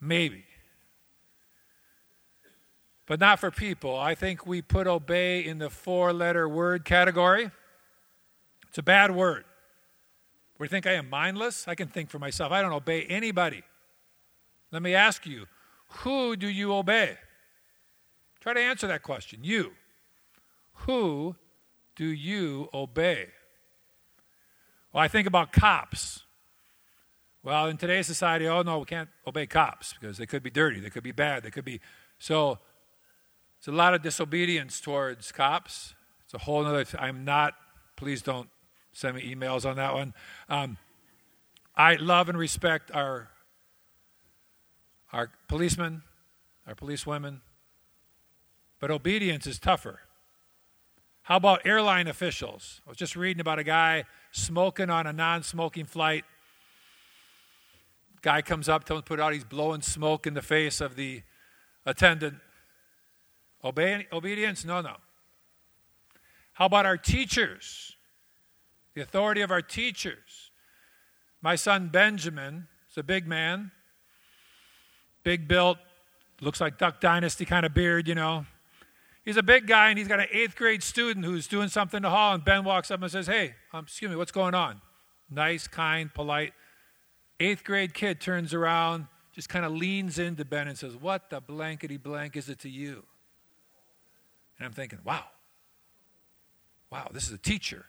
Maybe. 0.00 0.44
But 3.06 3.20
not 3.20 3.40
for 3.40 3.50
people. 3.50 3.96
I 3.96 4.14
think 4.14 4.46
we 4.46 4.60
put 4.60 4.86
obey 4.86 5.44
in 5.44 5.58
the 5.58 5.70
four 5.70 6.12
letter 6.12 6.48
word 6.48 6.84
category. 6.84 7.50
It's 8.68 8.78
a 8.78 8.82
bad 8.82 9.10
word. 9.14 9.44
We 10.58 10.68
think 10.68 10.86
I 10.86 10.92
am 10.92 11.08
mindless? 11.08 11.66
I 11.66 11.74
can 11.74 11.88
think 11.88 12.10
for 12.10 12.18
myself. 12.18 12.52
I 12.52 12.60
don't 12.60 12.72
obey 12.72 13.04
anybody. 13.04 13.62
Let 14.70 14.82
me 14.82 14.94
ask 14.94 15.26
you 15.26 15.46
who 15.88 16.36
do 16.36 16.48
you 16.48 16.74
obey? 16.74 17.16
Try 18.40 18.52
to 18.52 18.60
answer 18.60 18.86
that 18.88 19.02
question. 19.02 19.40
You. 19.42 19.72
Who 20.86 21.36
do 21.96 22.04
you 22.04 22.68
obey? 22.74 23.28
Well, 24.92 25.02
I 25.02 25.08
think 25.08 25.26
about 25.26 25.52
cops. 25.52 26.24
Well, 27.42 27.66
in 27.66 27.76
today's 27.76 28.06
society, 28.06 28.46
oh 28.48 28.62
no, 28.62 28.78
we 28.78 28.84
can't 28.84 29.08
obey 29.26 29.46
cops 29.46 29.94
because 29.94 30.18
they 30.18 30.26
could 30.26 30.42
be 30.42 30.50
dirty, 30.50 30.80
they 30.80 30.90
could 30.90 31.02
be 31.04 31.12
bad, 31.12 31.42
they 31.42 31.50
could 31.50 31.64
be. 31.64 31.80
So, 32.18 32.58
it's 33.58 33.68
a 33.68 33.72
lot 33.72 33.92
of 33.92 34.02
disobedience 34.02 34.80
towards 34.80 35.32
cops. 35.32 35.94
It's 36.24 36.34
a 36.34 36.38
whole 36.38 36.64
other. 36.64 36.84
I'm 36.98 37.24
not. 37.24 37.54
Please 37.96 38.22
don't 38.22 38.48
send 38.92 39.16
me 39.16 39.34
emails 39.34 39.68
on 39.68 39.76
that 39.76 39.94
one. 39.94 40.14
Um, 40.48 40.76
I 41.74 41.96
love 41.96 42.28
and 42.28 42.38
respect 42.38 42.90
our 42.94 43.30
our 45.12 45.30
policemen, 45.48 46.02
our 46.66 46.74
policewomen, 46.74 47.40
but 48.78 48.90
obedience 48.90 49.46
is 49.46 49.58
tougher. 49.58 50.00
How 51.28 51.36
about 51.36 51.66
airline 51.66 52.06
officials? 52.06 52.80
I 52.86 52.88
was 52.88 52.96
just 52.96 53.14
reading 53.14 53.42
about 53.42 53.58
a 53.58 53.62
guy 53.62 54.04
smoking 54.32 54.88
on 54.88 55.06
a 55.06 55.12
non 55.12 55.42
smoking 55.42 55.84
flight. 55.84 56.24
Guy 58.22 58.40
comes 58.40 58.66
up, 58.66 58.84
tells 58.84 59.00
him 59.00 59.02
to 59.02 59.08
put 59.08 59.20
out, 59.20 59.34
he's 59.34 59.44
blowing 59.44 59.82
smoke 59.82 60.26
in 60.26 60.32
the 60.32 60.40
face 60.40 60.80
of 60.80 60.96
the 60.96 61.20
attendant. 61.84 62.36
Obey, 63.62 64.06
obedience? 64.10 64.64
No, 64.64 64.80
no. 64.80 64.96
How 66.54 66.64
about 66.64 66.86
our 66.86 66.96
teachers? 66.96 67.94
The 68.94 69.02
authority 69.02 69.42
of 69.42 69.50
our 69.50 69.60
teachers. 69.60 70.50
My 71.42 71.56
son 71.56 71.88
Benjamin 71.88 72.68
is 72.90 72.96
a 72.96 73.02
big 73.02 73.26
man, 73.26 73.70
big 75.24 75.46
built, 75.46 75.76
looks 76.40 76.58
like 76.58 76.78
Duck 76.78 77.02
Dynasty 77.02 77.44
kind 77.44 77.66
of 77.66 77.74
beard, 77.74 78.08
you 78.08 78.14
know. 78.14 78.46
He's 79.28 79.36
a 79.36 79.42
big 79.42 79.66
guy 79.66 79.90
and 79.90 79.98
he's 79.98 80.08
got 80.08 80.20
an 80.20 80.26
eighth 80.32 80.56
grade 80.56 80.82
student 80.82 81.26
who's 81.26 81.46
doing 81.46 81.68
something 81.68 81.98
in 81.98 82.02
the 82.02 82.08
hall, 82.08 82.32
and 82.32 82.42
Ben 82.42 82.64
walks 82.64 82.90
up 82.90 83.02
and 83.02 83.12
says, 83.12 83.26
Hey, 83.26 83.56
um, 83.74 83.84
excuse 83.84 84.10
me, 84.10 84.16
what's 84.16 84.32
going 84.32 84.54
on? 84.54 84.80
Nice, 85.28 85.68
kind, 85.68 86.14
polite. 86.14 86.54
Eighth 87.38 87.62
grade 87.62 87.92
kid 87.92 88.22
turns 88.22 88.54
around, 88.54 89.06
just 89.34 89.50
kind 89.50 89.66
of 89.66 89.72
leans 89.72 90.18
into 90.18 90.46
Ben 90.46 90.66
and 90.66 90.78
says, 90.78 90.96
What 90.96 91.28
the 91.28 91.42
blankety 91.42 91.98
blank 91.98 92.36
is 92.36 92.48
it 92.48 92.58
to 92.60 92.70
you? 92.70 93.04
And 94.58 94.64
I'm 94.64 94.72
thinking, 94.72 95.00
Wow, 95.04 95.24
wow, 96.90 97.10
this 97.12 97.26
is 97.26 97.32
a 97.32 97.36
teacher 97.36 97.84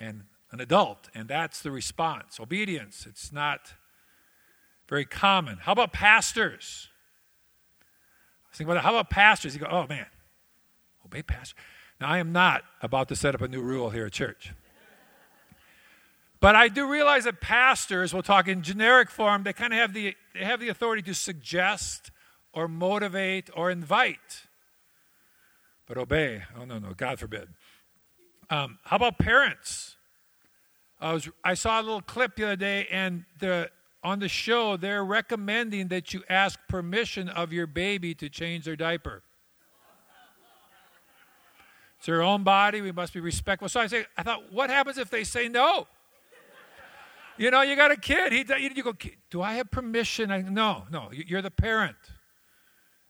and 0.00 0.22
an 0.50 0.62
adult, 0.62 1.10
and 1.14 1.28
that's 1.28 1.60
the 1.60 1.70
response. 1.70 2.40
Obedience, 2.40 3.04
it's 3.06 3.34
not 3.34 3.74
very 4.88 5.04
common. 5.04 5.58
How 5.58 5.72
about 5.72 5.92
pastors? 5.92 6.88
I 8.50 8.56
thinking 8.56 8.70
about 8.70 8.82
that. 8.82 8.88
How 8.88 8.94
about 8.94 9.10
pastors? 9.10 9.54
You 9.54 9.60
go, 9.60 9.68
oh 9.70 9.86
man, 9.86 10.06
obey 11.12 11.22
pastor. 11.22 11.56
Now, 12.00 12.08
I 12.08 12.18
am 12.18 12.32
not 12.32 12.62
about 12.80 13.08
to 13.08 13.16
set 13.16 13.34
up 13.34 13.42
a 13.42 13.48
new 13.48 13.60
rule 13.60 13.90
here 13.90 14.06
at 14.06 14.12
church. 14.12 14.52
But 16.40 16.56
I 16.56 16.68
do 16.68 16.90
realize 16.90 17.24
that 17.24 17.40
pastors, 17.40 18.12
we'll 18.12 18.24
talk 18.24 18.48
in 18.48 18.62
generic 18.62 19.10
form, 19.10 19.44
they 19.44 19.52
kind 19.52 19.72
of 19.72 19.78
have 19.78 19.92
the, 19.92 20.16
they 20.34 20.44
have 20.44 20.58
the 20.58 20.68
authority 20.68 21.02
to 21.02 21.14
suggest 21.14 22.10
or 22.52 22.66
motivate 22.66 23.48
or 23.54 23.70
invite. 23.70 24.46
But 25.86 25.98
obey, 25.98 26.42
oh 26.58 26.64
no, 26.64 26.78
no, 26.78 26.94
God 26.96 27.20
forbid. 27.20 27.48
Um, 28.50 28.78
how 28.84 28.96
about 28.96 29.18
parents? 29.18 29.96
I, 31.00 31.12
was, 31.12 31.28
I 31.44 31.54
saw 31.54 31.80
a 31.80 31.82
little 31.82 32.02
clip 32.02 32.36
the 32.36 32.44
other 32.44 32.56
day, 32.56 32.88
and 32.90 33.24
the, 33.38 33.70
on 34.02 34.18
the 34.18 34.28
show, 34.28 34.76
they're 34.76 35.04
recommending 35.04 35.88
that 35.88 36.12
you 36.12 36.24
ask 36.28 36.58
permission 36.68 37.28
of 37.28 37.52
your 37.52 37.66
baby 37.66 38.14
to 38.16 38.28
change 38.28 38.64
their 38.64 38.76
diaper. 38.76 39.22
It's 42.02 42.08
their 42.08 42.22
own 42.22 42.42
body. 42.42 42.80
We 42.80 42.90
must 42.90 43.12
be 43.12 43.20
respectful. 43.20 43.68
So 43.68 43.78
I 43.78 43.86
say, 43.86 44.06
I 44.18 44.24
thought, 44.24 44.52
what 44.52 44.70
happens 44.70 44.98
if 44.98 45.08
they 45.08 45.22
say 45.22 45.46
no? 45.46 45.86
You 47.36 47.52
know, 47.52 47.62
you 47.62 47.76
got 47.76 47.92
a 47.92 47.96
kid. 47.96 48.32
He, 48.32 48.38
you 48.58 48.82
go, 48.82 48.92
do 49.30 49.40
I 49.40 49.52
have 49.52 49.70
permission? 49.70 50.32
I, 50.32 50.40
no, 50.40 50.82
no. 50.90 51.10
You're 51.12 51.42
the 51.42 51.52
parent. 51.52 51.94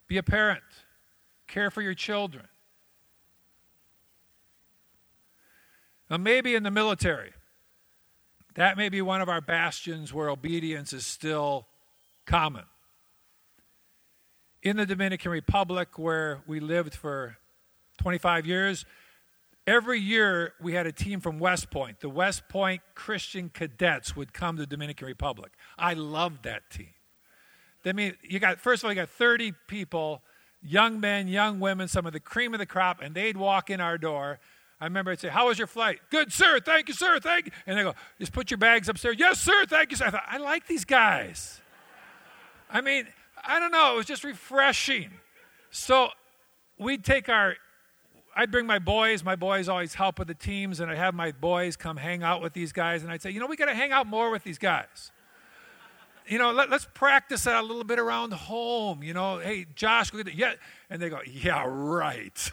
Be 0.07 0.17
a 0.17 0.21
parent. 0.21 0.61
Care 1.47 1.71
for 1.71 1.81
your 1.81 1.95
children. 1.95 2.45
Now, 6.07 6.17
maybe 6.17 6.53
in 6.53 6.61
the 6.61 6.69
military, 6.69 7.33
that 8.53 8.77
may 8.77 8.89
be 8.89 9.01
one 9.01 9.21
of 9.21 9.27
our 9.27 9.41
bastions 9.41 10.13
where 10.13 10.29
obedience 10.29 10.93
is 10.93 11.03
still 11.03 11.65
common. 12.27 12.65
In 14.61 14.77
the 14.77 14.85
Dominican 14.85 15.31
Republic, 15.31 15.97
where 15.97 16.43
we 16.45 16.59
lived 16.59 16.93
for 16.93 17.37
25 18.03 18.45
years. 18.45 18.85
Every 19.65 19.97
year 19.97 20.53
we 20.61 20.73
had 20.73 20.85
a 20.85 20.91
team 20.91 21.21
from 21.21 21.39
West 21.39 21.71
Point. 21.71 22.01
The 22.01 22.09
West 22.09 22.49
Point 22.49 22.81
Christian 22.95 23.49
Cadets 23.49 24.13
would 24.13 24.33
come 24.33 24.57
to 24.57 24.63
the 24.63 24.67
Dominican 24.67 25.07
Republic. 25.07 25.53
I 25.79 25.93
loved 25.93 26.43
that 26.43 26.69
team. 26.69 26.89
I 27.85 27.93
mean, 27.93 28.17
you 28.21 28.39
got 28.39 28.59
first 28.59 28.83
of 28.83 28.87
all, 28.87 28.91
you 28.91 28.97
got 28.97 29.09
30 29.09 29.53
people, 29.67 30.21
young 30.61 30.99
men, 30.99 31.29
young 31.29 31.61
women, 31.61 31.87
some 31.87 32.05
of 32.05 32.11
the 32.11 32.19
cream 32.19 32.53
of 32.53 32.59
the 32.59 32.65
crop, 32.65 33.01
and 33.01 33.15
they'd 33.15 33.37
walk 33.37 33.69
in 33.69 33.79
our 33.79 33.97
door. 33.97 34.39
I 34.81 34.85
remember 34.85 35.11
I'd 35.11 35.21
say, 35.21 35.29
How 35.29 35.47
was 35.47 35.57
your 35.57 35.67
flight? 35.67 35.99
Good, 36.09 36.33
sir. 36.33 36.59
Thank 36.59 36.89
you, 36.89 36.93
sir. 36.93 37.21
Thank 37.21 37.45
you. 37.45 37.51
And 37.65 37.77
they 37.77 37.83
go, 37.83 37.95
Just 38.19 38.33
put 38.33 38.51
your 38.51 38.57
bags 38.57 38.89
upstairs. 38.89 39.15
Yes, 39.17 39.39
sir. 39.39 39.65
Thank 39.65 39.91
you, 39.91 39.97
sir. 39.97 40.07
I 40.07 40.09
thought, 40.09 40.25
I 40.27 40.37
like 40.39 40.67
these 40.67 40.83
guys. 40.83 41.61
I 42.69 42.81
mean, 42.81 43.07
I 43.45 43.61
don't 43.61 43.71
know. 43.71 43.93
It 43.93 43.97
was 43.97 44.05
just 44.05 44.25
refreshing. 44.25 45.09
So 45.71 46.09
we'd 46.77 47.05
take 47.05 47.29
our 47.29 47.55
I'd 48.35 48.51
bring 48.51 48.65
my 48.65 48.79
boys. 48.79 49.23
My 49.23 49.35
boys 49.35 49.69
always 49.69 49.93
help 49.93 50.19
with 50.19 50.27
the 50.27 50.33
teams, 50.33 50.79
and 50.79 50.89
I'd 50.89 50.97
have 50.97 51.13
my 51.13 51.31
boys 51.31 51.75
come 51.75 51.97
hang 51.97 52.23
out 52.23 52.41
with 52.41 52.53
these 52.53 52.71
guys. 52.71 53.03
And 53.03 53.11
I'd 53.11 53.21
say, 53.21 53.29
you 53.29 53.39
know, 53.39 53.47
we 53.47 53.55
got 53.55 53.65
to 53.65 53.75
hang 53.75 53.91
out 53.91 54.07
more 54.07 54.31
with 54.31 54.43
these 54.43 54.57
guys. 54.57 55.11
You 56.27 56.39
know, 56.39 56.51
let, 56.51 56.71
us 56.71 56.87
practice 56.93 57.43
that 57.43 57.61
a 57.61 57.65
little 57.65 57.83
bit 57.83 57.99
around 57.99 58.33
home. 58.33 59.03
You 59.03 59.13
know, 59.13 59.39
hey, 59.39 59.65
Josh, 59.75 60.11
go 60.11 60.23
get 60.23 60.35
yeah. 60.35 60.53
And 60.89 61.01
they 61.01 61.09
go, 61.09 61.19
yeah, 61.29 61.65
right. 61.67 62.51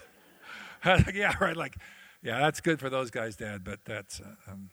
yeah, 1.14 1.34
right. 1.40 1.56
Like, 1.56 1.76
yeah, 2.22 2.40
that's 2.40 2.60
good 2.60 2.80
for 2.80 2.90
those 2.90 3.10
guys, 3.10 3.36
Dad, 3.36 3.64
but 3.64 3.84
that's. 3.84 4.20
Uh, 4.20 4.52
um... 4.52 4.70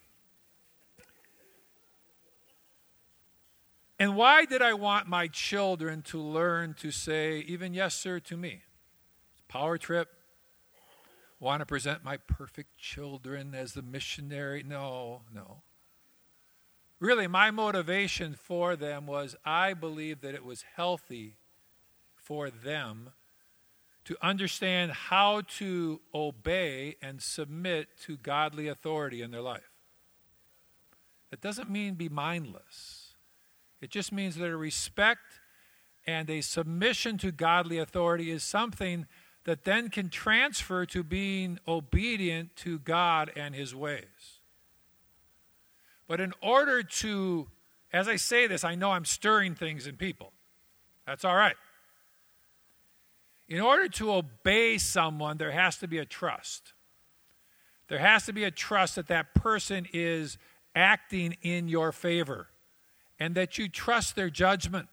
And 3.99 4.15
why 4.15 4.45
did 4.45 4.61
I 4.61 4.73
want 4.73 5.07
my 5.07 5.27
children 5.27 6.01
to 6.03 6.19
learn 6.19 6.75
to 6.79 6.91
say 6.91 7.39
even 7.39 7.73
yes, 7.73 7.95
sir, 7.95 8.19
to 8.21 8.37
me? 8.37 8.61
Power 9.47 9.77
trip, 9.77 10.09
want 11.39 11.61
to 11.61 11.65
present 11.65 12.03
my 12.03 12.17
perfect 12.17 12.77
children 12.77 13.53
as 13.53 13.73
the 13.73 13.81
missionary. 13.81 14.63
No, 14.63 15.21
no. 15.33 15.61
Really, 16.99 17.27
my 17.27 17.51
motivation 17.51 18.33
for 18.33 18.75
them 18.75 19.05
was 19.05 19.35
I 19.45 19.73
believed 19.73 20.21
that 20.23 20.33
it 20.33 20.43
was 20.43 20.65
healthy 20.75 21.37
for 22.15 22.49
them 22.49 23.11
to 24.05 24.17
understand 24.21 24.91
how 24.91 25.41
to 25.41 25.99
obey 26.13 26.95
and 27.01 27.21
submit 27.21 27.89
to 28.01 28.17
godly 28.17 28.67
authority 28.67 29.21
in 29.21 29.31
their 29.31 29.41
life. 29.41 29.69
That 31.29 31.41
doesn't 31.41 31.69
mean 31.69 31.95
be 31.95 32.09
mindless, 32.09 33.13
it 33.79 33.91
just 33.91 34.11
means 34.11 34.35
that 34.37 34.49
a 34.49 34.57
respect 34.57 35.41
and 36.07 36.29
a 36.29 36.41
submission 36.41 37.17
to 37.17 37.31
godly 37.31 37.77
authority 37.77 38.31
is 38.31 38.43
something 38.43 39.05
that 39.47 39.63
then 39.63 39.89
can 39.89 40.09
transfer 40.09 40.85
to 40.85 41.01
being 41.03 41.57
obedient 41.65 42.53
to 42.57 42.79
God 42.79 43.31
and 43.33 43.55
His 43.55 43.73
ways. 43.73 44.41
But 46.05 46.19
in 46.19 46.33
order 46.41 46.83
to, 46.83 47.47
as 47.93 48.09
I 48.09 48.17
say 48.17 48.47
this, 48.47 48.65
I 48.65 48.75
know 48.75 48.91
I'm 48.91 49.05
stirring 49.05 49.55
things 49.55 49.87
in 49.87 49.95
people. 49.95 50.33
That's 51.05 51.23
all 51.23 51.35
right. 51.35 51.55
In 53.47 53.61
order 53.61 53.87
to 53.87 54.11
obey 54.11 54.77
someone, 54.77 55.37
there 55.37 55.51
has 55.51 55.77
to 55.77 55.87
be 55.87 55.97
a 55.97 56.05
trust. 56.05 56.73
There 57.87 57.99
has 57.99 58.25
to 58.25 58.33
be 58.33 58.43
a 58.43 58.51
trust 58.51 58.97
that 58.97 59.07
that 59.07 59.33
person 59.33 59.87
is 59.93 60.37
acting 60.75 61.37
in 61.41 61.69
your 61.69 61.93
favor 61.93 62.47
and 63.17 63.33
that 63.35 63.57
you 63.57 63.69
trust 63.69 64.17
their 64.17 64.29
judgment. 64.29 64.89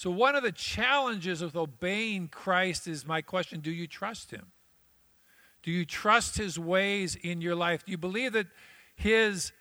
So, 0.00 0.10
one 0.10 0.34
of 0.34 0.42
the 0.42 0.50
challenges 0.50 1.42
of 1.42 1.54
obeying 1.54 2.28
Christ 2.28 2.88
is 2.88 3.06
my 3.06 3.20
question 3.20 3.60
do 3.60 3.70
you 3.70 3.86
trust 3.86 4.30
him? 4.30 4.46
Do 5.62 5.70
you 5.70 5.84
trust 5.84 6.38
his 6.38 6.58
ways 6.58 7.16
in 7.16 7.42
your 7.42 7.54
life? 7.54 7.84
Do 7.84 7.90
you 7.90 7.98
believe 7.98 8.32
that 8.32 8.46
his 8.96 9.52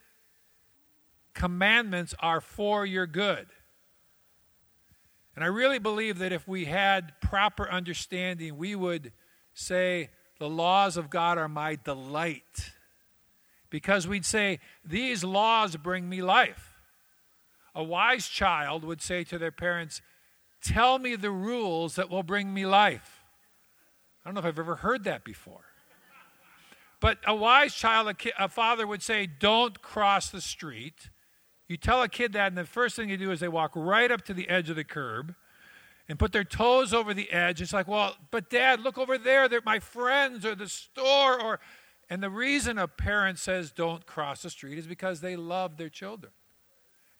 commandments 1.33 2.15
are 2.19 2.39
for 2.39 2.85
your 2.85 3.05
good? 3.05 3.47
And 5.35 5.43
I 5.43 5.47
really 5.47 5.77
believe 5.77 6.19
that 6.19 6.31
if 6.31 6.47
we 6.47 6.63
had 6.63 7.19
proper 7.19 7.69
understanding, 7.69 8.55
we 8.57 8.75
would 8.75 9.11
say, 9.53 10.09
The 10.39 10.47
laws 10.47 10.95
of 10.95 11.09
God 11.09 11.37
are 11.37 11.49
my 11.49 11.75
delight. 11.75 12.71
Because 13.69 14.07
we'd 14.07 14.23
say, 14.23 14.59
These 14.85 15.21
laws 15.21 15.75
bring 15.75 16.07
me 16.07 16.21
life. 16.21 16.77
A 17.75 17.83
wise 17.83 18.29
child 18.29 18.85
would 18.85 19.01
say 19.01 19.25
to 19.25 19.37
their 19.37 19.51
parents, 19.51 20.01
Tell 20.61 20.99
me 20.99 21.15
the 21.15 21.31
rules 21.31 21.95
that 21.95 22.09
will 22.09 22.23
bring 22.23 22.53
me 22.53 22.65
life. 22.65 23.23
I 24.23 24.29
don't 24.29 24.35
know 24.35 24.39
if 24.39 24.45
I've 24.45 24.59
ever 24.59 24.75
heard 24.75 25.05
that 25.05 25.23
before. 25.23 25.63
But 26.99 27.19
a 27.25 27.33
wise 27.33 27.73
child, 27.73 28.07
a, 28.07 28.43
a, 28.43 28.49
father 28.49 28.85
would 28.85 29.01
say, 29.01 29.25
Don't 29.25 29.81
cross 29.81 30.29
the 30.29 30.41
street. 30.41 31.09
You 31.67 31.77
tell 31.77 32.01
a 32.01 32.09
kid 32.09 32.33
that, 32.33 32.47
and 32.47 32.57
the 32.57 32.65
first 32.65 32.95
thing 32.95 33.09
you 33.09 33.17
do 33.17 33.31
is 33.31 33.39
they 33.39 33.47
walk 33.47 33.71
right 33.75 34.11
up 34.11 34.23
to 34.25 34.33
the 34.33 34.49
edge 34.49 34.69
of 34.69 34.75
the 34.75 34.83
curb 34.83 35.35
and 36.09 36.17
put 36.17 36.31
their 36.31 36.43
toes 36.43 36.93
over 36.93 37.13
the 37.13 37.31
edge. 37.31 37.61
It's 37.61 37.71
like, 37.71 37.87
Well, 37.87 38.17
but 38.31 38.49
dad, 38.49 38.81
look 38.81 38.97
over 38.97 39.17
there. 39.17 39.47
They're 39.47 39.61
my 39.65 39.79
friends 39.79 40.45
or 40.45 40.55
the 40.55 40.67
store. 40.67 41.41
or 41.41 41.59
And 42.09 42.21
the 42.21 42.29
reason 42.29 42.77
a 42.77 42.87
parent 42.87 43.39
says 43.39 43.71
don't 43.71 44.05
cross 44.05 44.41
the 44.41 44.49
street 44.49 44.77
is 44.77 44.87
because 44.87 45.21
they 45.21 45.37
love 45.37 45.77
their 45.77 45.89
children. 45.89 46.33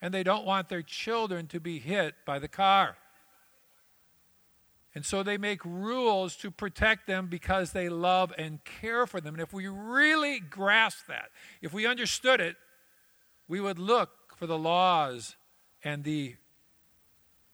And 0.02 0.12
they 0.12 0.22
don't 0.22 0.46
want 0.46 0.68
their 0.68 0.82
children 0.82 1.46
to 1.48 1.60
be 1.60 1.78
hit 1.78 2.14
by 2.26 2.38
the 2.38 2.48
car. 2.48 2.96
And 4.94 5.04
so 5.04 5.22
they 5.22 5.38
make 5.38 5.64
rules 5.64 6.34
to 6.36 6.50
protect 6.50 7.06
them 7.06 7.28
because 7.28 7.70
they 7.72 7.88
love 7.88 8.32
and 8.36 8.64
care 8.64 9.06
for 9.06 9.20
them. 9.20 9.34
And 9.34 9.42
if 9.42 9.52
we 9.52 9.68
really 9.68 10.40
grasp 10.40 11.06
that, 11.06 11.30
if 11.62 11.72
we 11.72 11.86
understood 11.86 12.40
it, 12.40 12.56
we 13.46 13.60
would 13.60 13.78
look 13.78 14.10
for 14.36 14.46
the 14.46 14.58
laws 14.58 15.36
and 15.84 16.02
the 16.02 16.36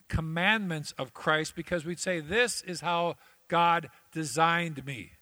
commandments 0.09 0.93
of 0.93 1.13
Christ 1.13 1.55
because 1.55 1.85
we'd 1.85 2.01
say, 2.01 2.21
This 2.21 2.63
is 2.63 2.81
how 2.81 3.17
God 3.49 3.91
designed 4.13 4.87
me. 4.87 5.13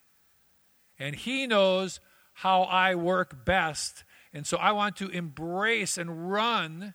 And 0.97 1.15
He 1.15 1.47
knows 1.47 1.99
how 2.33 2.63
I 2.63 2.95
work 2.95 3.45
best. 3.45 4.03
And 4.33 4.45
so 4.45 4.57
I 4.57 4.71
want 4.71 4.95
to 4.97 5.09
embrace 5.09 5.97
and 5.97 6.31
run 6.31 6.93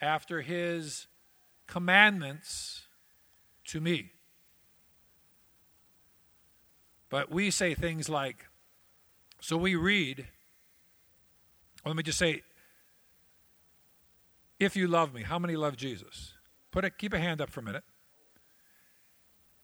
after 0.00 0.42
His 0.42 1.06
commandments 1.66 2.86
to 3.66 3.80
me. 3.80 4.10
But 7.08 7.30
we 7.30 7.50
say 7.50 7.74
things 7.74 8.08
like, 8.08 8.46
so 9.40 9.56
we 9.56 9.74
read, 9.74 10.26
well, 11.84 11.90
let 11.92 11.96
me 11.96 12.02
just 12.02 12.18
say, 12.18 12.42
if 14.58 14.74
you 14.76 14.88
love 14.88 15.14
me, 15.14 15.22
how 15.22 15.38
many 15.38 15.54
love 15.56 15.76
Jesus? 15.76 16.32
Put 16.70 16.84
a, 16.84 16.90
keep 16.90 17.12
a 17.12 17.18
hand 17.18 17.40
up 17.40 17.50
for 17.50 17.60
a 17.60 17.62
minute. 17.62 17.84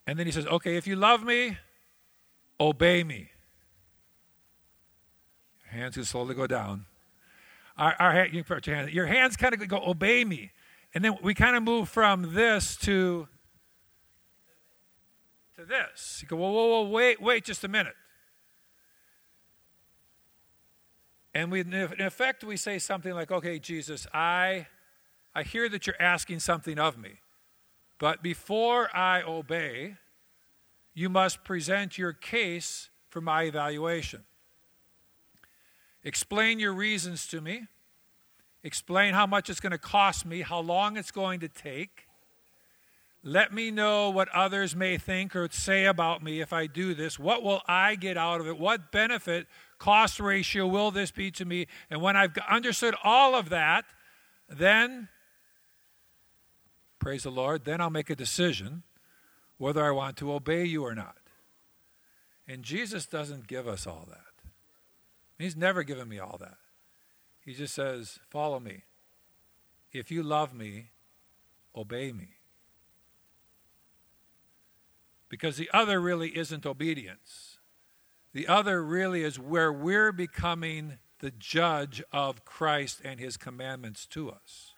And 0.07 0.19
then 0.19 0.27
he 0.27 0.33
says, 0.33 0.47
okay, 0.47 0.77
if 0.77 0.87
you 0.87 0.97
love 0.97 1.25
me, 1.25 1.59
obey 2.61 3.03
me. 3.03 3.31
Hands 5.67 5.95
can 5.95 6.05
slowly 6.05 6.35
go 6.35 6.47
down. 6.47 6.87
Our, 7.79 7.97
our, 7.99 8.27
you 8.27 8.45
put 8.45 8.67
your, 8.67 8.77
hand, 8.77 8.91
your 8.91 9.07
hands 9.07 9.37
kind 9.37 9.55
of 9.55 9.67
go, 9.69 9.83
obey 9.85 10.25
me. 10.25 10.51
And 10.95 11.03
then 11.03 11.17
we 11.23 11.35
kind 11.35 11.57
of 11.57 11.63
move 11.63 11.89
from 11.89 12.35
this 12.35 12.77
to 12.79 13.29
to 15.62 15.68
this. 15.68 16.18
You 16.22 16.29
go, 16.29 16.37
whoa, 16.37 16.51
whoa, 16.51 16.66
whoa, 16.83 16.88
wait, 16.88 17.20
wait 17.20 17.44
just 17.44 17.64
a 17.64 17.68
minute. 17.68 17.94
And 21.35 21.51
we, 21.51 21.61
in 21.61 21.72
effect, 21.72 22.44
we 22.44 22.57
say 22.57 22.79
something 22.79 23.14
like, 23.14 23.31
okay, 23.31 23.59
Jesus, 23.59 24.07
I, 24.12 24.66
I 25.35 25.42
hear 25.44 25.68
that 25.68 25.87
you're 25.87 26.01
asking 26.01 26.40
something 26.40 26.79
of 26.79 26.98
me. 26.98 27.20
But 27.98 28.22
before 28.22 28.94
I 28.94 29.22
obey, 29.22 29.96
you 30.92 31.09
must 31.09 31.42
present 31.44 31.96
your 31.96 32.12
case 32.12 32.90
for 33.09 33.20
my 33.20 33.44
evaluation. 33.44 34.25
Explain 36.05 36.59
your 36.59 36.72
reasons 36.72 37.27
to 37.29 37.40
me. 37.40 37.68
Explain 38.64 39.14
how 39.14 39.27
much 39.27 39.48
it's 39.48 39.61
going 39.61 39.72
to 39.72 39.79
cost 39.79 40.27
me, 40.27 40.42
how 40.42 40.61
long 40.61 40.96
it's 40.96 41.11
going 41.11 41.40
to 41.40 41.48
take. 41.48 42.09
Let 43.25 43.53
me 43.53 43.71
know 43.71 44.11
what 44.11 44.29
others 44.31 44.75
may 44.75 44.99
think 44.99 45.37
or 45.37 45.49
say 45.51 45.85
about 45.85 46.23
me 46.23 46.41
if 46.41 46.53
I 46.53 46.67
do 46.67 46.93
this. 46.93 47.19
What 47.19 47.45
will 47.45 47.63
I 47.69 47.95
get 47.95 48.17
out 48.17 48.41
of 48.41 48.49
it? 48.49 48.59
What 48.59 48.91
benefit, 48.91 49.47
cost 49.79 50.19
ratio 50.19 50.67
will 50.67 50.91
this 50.91 51.13
be 51.13 51.31
to 51.33 51.45
me? 51.45 51.69
And 51.89 52.03
when 52.03 52.17
I've 52.17 52.37
understood 52.49 52.97
all 53.05 53.37
of 53.37 53.51
that, 53.51 53.85
then, 54.49 55.09
praise 56.99 57.23
the 57.23 57.31
Lord, 57.31 57.65
then 57.65 57.81
I'll 57.81 57.91
make 57.91 58.11
a 58.11 58.17
decision 58.17 58.83
whether 59.57 59.85
I 59.85 59.93
want 59.93 60.17
to 60.17 60.33
obey 60.33 60.65
you 60.65 60.85
or 60.85 60.95
not. 60.95 61.17
And 62.49 62.65
Jesus 62.65 63.07
doesn't 63.07 63.47
give 63.47 63.69
us 63.69 63.87
all 63.87 64.09
that. 64.11 64.51
He's 65.39 65.57
never 65.57 65.85
given 65.85 66.09
me 66.09 66.19
all 66.19 66.39
that. 66.41 66.57
He 67.45 67.55
just 67.55 67.75
says, 67.75 68.19
Follow 68.29 68.59
me. 68.59 68.83
If 69.93 70.11
you 70.11 70.25
love 70.25 70.55
me, 70.55 70.91
obey 71.77 72.11
me. 72.13 72.29
Because 75.33 75.57
the 75.57 75.71
other 75.73 75.99
really 75.99 76.37
isn't 76.37 76.66
obedience. 76.66 77.57
The 78.35 78.47
other 78.47 78.85
really 78.85 79.23
is 79.23 79.38
where 79.38 79.73
we're 79.73 80.12
becoming 80.12 80.99
the 81.21 81.31
judge 81.31 82.03
of 82.12 82.45
Christ 82.45 83.01
and 83.03 83.18
his 83.18 83.38
commandments 83.38 84.05
to 84.09 84.31
us. 84.31 84.75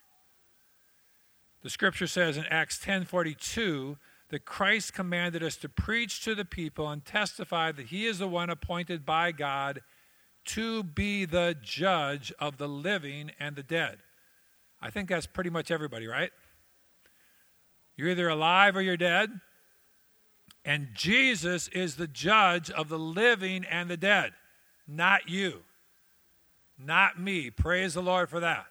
The 1.64 1.70
scripture 1.70 2.06
says 2.06 2.36
in 2.36 2.44
Acts 2.46 2.78
10:42 2.78 3.98
that 4.28 4.44
Christ 4.44 4.94
commanded 4.94 5.42
us 5.42 5.56
to 5.56 5.68
preach 5.68 6.22
to 6.22 6.36
the 6.36 6.44
people 6.44 6.88
and 6.88 7.04
testify 7.04 7.72
that 7.72 7.86
he 7.86 8.06
is 8.06 8.20
the 8.20 8.28
one 8.28 8.48
appointed 8.48 9.04
by 9.04 9.32
God 9.32 9.82
to 10.44 10.84
be 10.84 11.24
the 11.24 11.56
judge 11.60 12.30
of 12.38 12.58
the 12.58 12.68
living 12.68 13.32
and 13.40 13.56
the 13.56 13.64
dead. 13.64 14.04
I 14.80 14.90
think 14.90 15.08
that's 15.08 15.26
pretty 15.26 15.50
much 15.50 15.72
everybody, 15.72 16.06
right? 16.06 16.30
You're 17.96 18.10
either 18.10 18.28
alive 18.28 18.76
or 18.76 18.82
you're 18.82 18.96
dead. 18.96 19.40
And 20.64 20.88
Jesus 20.94 21.68
is 21.68 21.96
the 21.96 22.06
judge 22.06 22.70
of 22.70 22.88
the 22.88 22.98
living 22.98 23.64
and 23.64 23.90
the 23.90 23.96
dead, 23.96 24.32
not 24.88 25.28
you, 25.28 25.62
not 26.78 27.20
me. 27.20 27.50
Praise 27.50 27.94
the 27.94 28.02
Lord 28.02 28.30
for 28.30 28.40
that. 28.40 28.66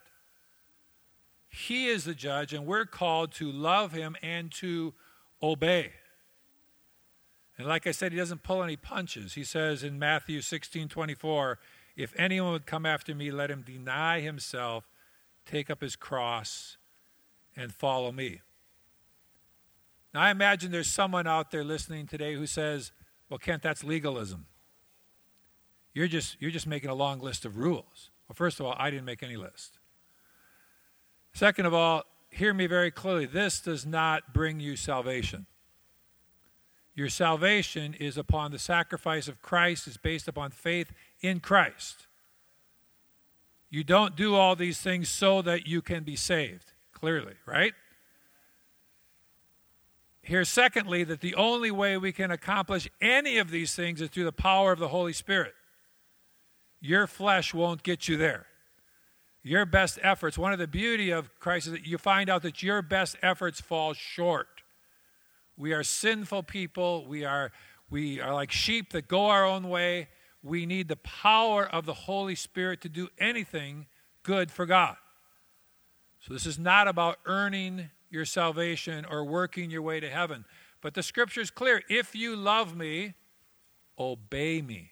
He 1.49 1.87
is 1.87 2.05
the 2.05 2.15
judge, 2.15 2.51
and 2.51 2.65
we're 2.65 2.85
called 2.85 3.31
to 3.33 3.51
love 3.51 3.91
him 3.91 4.15
and 4.23 4.51
to 4.53 4.93
obey. 5.41 5.91
And 7.59 7.67
like 7.67 7.85
I 7.85 7.91
said, 7.91 8.11
he 8.11 8.17
doesn't 8.17 8.41
pull 8.41 8.63
any 8.63 8.75
punches. 8.75 9.33
He 9.33 9.43
says 9.43 9.83
in 9.83 9.99
Matthew 9.99 10.41
16 10.41 10.87
24, 10.89 11.59
if 11.95 12.13
anyone 12.17 12.53
would 12.53 12.65
come 12.65 12.87
after 12.87 13.13
me, 13.13 13.29
let 13.29 13.51
him 13.51 13.61
deny 13.61 14.19
himself, 14.19 14.89
take 15.45 15.69
up 15.69 15.81
his 15.81 15.95
cross, 15.95 16.77
and 17.55 17.71
follow 17.71 18.11
me. 18.11 18.41
Now, 20.13 20.21
I 20.21 20.31
imagine 20.31 20.71
there's 20.71 20.89
someone 20.89 21.25
out 21.25 21.51
there 21.51 21.63
listening 21.63 22.05
today 22.05 22.35
who 22.35 22.45
says, 22.45 22.91
well, 23.29 23.39
Kent, 23.39 23.63
that's 23.63 23.83
legalism. 23.83 24.45
You're 25.93 26.07
just, 26.07 26.37
you're 26.39 26.51
just 26.51 26.67
making 26.67 26.89
a 26.89 26.95
long 26.95 27.19
list 27.19 27.45
of 27.45 27.57
rules. 27.57 28.11
Well, 28.27 28.35
first 28.35 28.59
of 28.59 28.65
all, 28.65 28.75
I 28.77 28.89
didn't 28.89 29.05
make 29.05 29.23
any 29.23 29.37
list. 29.37 29.79
Second 31.33 31.65
of 31.65 31.73
all, 31.73 32.03
hear 32.29 32.53
me 32.53 32.67
very 32.67 32.91
clearly. 32.91 33.25
This 33.25 33.59
does 33.59 33.85
not 33.85 34.33
bring 34.33 34.59
you 34.59 34.75
salvation. 34.75 35.47
Your 36.95 37.09
salvation 37.09 37.95
is 37.95 38.17
upon 38.17 38.51
the 38.51 38.59
sacrifice 38.59 39.27
of 39.27 39.41
Christ, 39.41 39.87
is 39.87 39.97
based 39.97 40.27
upon 40.27 40.51
faith 40.51 40.91
in 41.21 41.39
Christ. 41.39 42.05
You 43.71 43.83
don't 43.83 44.15
do 44.15 44.35
all 44.35 44.55
these 44.55 44.79
things 44.79 45.09
so 45.09 45.41
that 45.41 45.65
you 45.65 45.81
can 45.81 46.03
be 46.03 46.15
saved, 46.15 46.73
clearly, 46.91 47.33
right? 47.47 47.73
Here, 50.23 50.45
secondly, 50.45 51.03
that 51.03 51.19
the 51.19 51.35
only 51.35 51.69
way 51.69 51.97
we 51.97 52.13
can 52.13 52.31
accomplish 52.31 52.89
any 53.01 53.37
of 53.37 53.51
these 53.51 53.75
things 53.75 53.99
is 54.01 54.09
through 54.09 54.23
the 54.23 54.31
power 54.31 54.71
of 54.71 54.79
the 54.79 54.87
Holy 54.87 55.11
Spirit. 55.11 55.53
Your 56.79 57.07
flesh 57.07 57.53
won't 57.53 57.83
get 57.83 58.07
you 58.07 58.15
there. 58.15 58.45
Your 59.43 59.65
best 59.65 59.99
efforts, 60.01 60.37
one 60.37 60.53
of 60.53 60.59
the 60.59 60.67
beauty 60.67 61.11
of 61.11 61.37
Christ 61.39 61.67
is 61.67 61.73
that 61.73 61.85
you 61.85 61.97
find 61.97 62.29
out 62.29 62.41
that 62.43 62.63
your 62.63 62.81
best 62.81 63.17
efforts 63.21 63.59
fall 63.59 63.93
short. 63.93 64.47
We 65.57 65.73
are 65.73 65.83
sinful 65.83 66.43
people. 66.43 67.05
We 67.05 67.25
are, 67.25 67.51
we 67.89 68.21
are 68.21 68.33
like 68.33 68.51
sheep 68.51 68.93
that 68.93 69.09
go 69.09 69.25
our 69.25 69.45
own 69.45 69.67
way. 69.67 70.07
We 70.41 70.65
need 70.65 70.87
the 70.87 70.95
power 70.95 71.65
of 71.65 71.85
the 71.85 71.93
Holy 71.93 72.35
Spirit 72.35 72.79
to 72.81 72.89
do 72.89 73.09
anything 73.19 73.87
good 74.23 74.49
for 74.49 74.65
God. 74.65 74.95
So, 76.21 76.33
this 76.33 76.45
is 76.45 76.57
not 76.57 76.87
about 76.87 77.19
earning 77.25 77.89
your 78.13 78.25
salvation 78.25 79.05
or 79.09 79.25
working 79.25 79.71
your 79.71 79.81
way 79.81 79.99
to 79.99 80.09
heaven. 80.09 80.45
But 80.81 80.93
the 80.93 81.03
scripture 81.03 81.41
is 81.41 81.49
clear 81.49 81.81
if 81.89 82.15
you 82.15 82.35
love 82.35 82.75
me, 82.77 83.15
obey 83.97 84.61
me. 84.61 84.91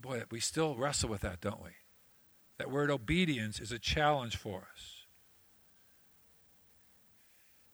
Boy, 0.00 0.24
we 0.30 0.40
still 0.40 0.74
wrestle 0.74 1.08
with 1.08 1.20
that, 1.20 1.40
don't 1.40 1.62
we? 1.62 1.70
That 2.58 2.70
word 2.70 2.90
obedience 2.90 3.60
is 3.60 3.70
a 3.70 3.78
challenge 3.78 4.36
for 4.36 4.66
us. 4.72 5.06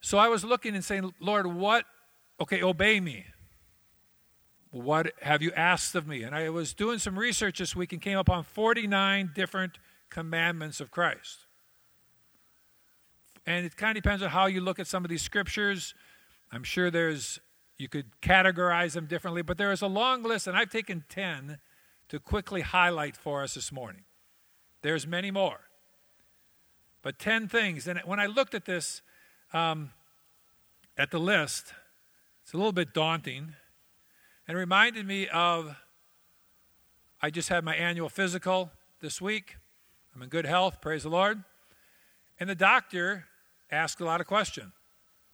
So 0.01 0.19
I 0.19 0.29
was 0.29 0.45
looking 0.45 0.75
and 0.75 0.85
saying, 0.85 1.13
Lord, 1.21 1.47
what? 1.47 1.85
Okay, 2.41 2.63
obey 2.63 3.01
me. 3.01 3.27
What 4.71 5.13
have 5.23 5.43
you 5.43 5.51
asked 5.53 5.95
of 5.95 6.07
me? 6.07 6.23
And 6.23 6.35
I 6.35 6.51
was 6.51 6.75
doing 6.75 6.99
some 6.99 7.19
research 7.19 7.59
this 7.59 7.75
week 7.75 7.93
and 7.93 8.03
came 8.03 8.19
upon 8.19 8.45
49 8.45 9.33
different 9.35 9.79
commandments 10.11 10.81
of 10.81 10.91
Christ. 10.91 11.47
And 13.49 13.65
it 13.65 13.79
kind 13.79 13.97
of 13.97 14.03
depends 14.03 14.23
on 14.23 14.29
how 14.29 14.45
you 14.45 14.61
look 14.61 14.79
at 14.79 14.87
some 14.87 15.07
of 15.07 15.09
these 15.09 15.23
scriptures. 15.23 15.95
I'm 16.53 16.63
sure 16.63 16.91
there's, 16.91 17.41
you 17.79 17.89
could 17.89 18.21
categorize 18.21 18.93
them 18.93 19.07
differently, 19.07 19.41
but 19.41 19.57
there 19.57 19.73
is 19.73 19.81
a 19.81 19.87
long 19.87 20.23
list, 20.23 20.47
and 20.47 20.55
I've 20.55 20.69
taken 20.69 21.05
10 21.09 21.57
to 22.11 22.21
quickly 22.21 22.61
highlight 22.61 23.17
for 23.17 23.43
us 23.43 23.55
this 23.55 23.73
morning. 23.73 24.03
There's 24.83 25.07
many 25.07 25.31
more. 25.31 25.61
But 27.01 27.19
10 27.19 27.49
things. 27.49 27.89
And 27.89 27.99
when 28.05 28.21
I 28.21 28.27
looked 28.27 28.55
at 28.55 28.67
this, 28.67 29.01
um, 29.55 29.93
at 30.99 31.11
the 31.11 31.19
list, 31.19 31.73
it's 32.43 32.53
a 32.53 32.59
little 32.59 32.73
bit 32.73 32.93
daunting 32.93 33.55
and 34.47 34.57
it 34.59 34.61
reminded 34.61 35.07
me 35.07 35.27
of 35.27 35.75
I 37.23 37.31
just 37.31 37.49
had 37.49 37.65
my 37.65 37.75
annual 37.75 38.11
physical 38.11 38.73
this 39.01 39.23
week. 39.23 39.57
I'm 40.15 40.21
in 40.21 40.29
good 40.29 40.45
health, 40.45 40.83
praise 40.83 41.05
the 41.05 41.09
Lord. 41.09 41.45
And 42.39 42.51
the 42.51 42.55
doctor 42.55 43.25
ask 43.71 44.01
a 44.01 44.05
lot 44.05 44.21
of 44.21 44.27
questions. 44.27 44.73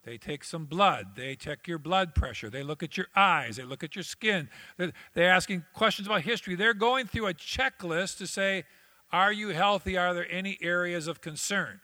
They 0.05 0.19
take 0.19 0.45
some 0.45 0.67
blood. 0.67 1.17
They 1.17 1.35
check 1.35 1.67
your 1.67 1.79
blood 1.79 2.15
pressure. 2.15 2.51
They 2.51 2.63
look 2.63 2.83
at 2.83 2.97
your 2.97 3.07
eyes. 3.17 3.57
They 3.57 3.63
look 3.63 3.83
at 3.83 3.97
your 3.97 4.03
skin. 4.03 4.51
They're, 4.77 4.93
they're 5.15 5.31
asking 5.31 5.65
questions 5.73 6.07
about 6.07 6.23
history. 6.23 6.57
They're 6.57 6.75
going 6.75 7.07
through 7.07 7.29
a 7.29 7.35
checklist 7.35 8.19
to 8.19 8.27
say, 8.27 8.65
Are 9.13 9.33
you 9.33 9.49
healthy? 9.49 9.97
Are 9.97 10.13
there 10.13 10.31
any 10.31 10.59
areas 10.61 11.09
of 11.09 11.23
concern? 11.23 11.81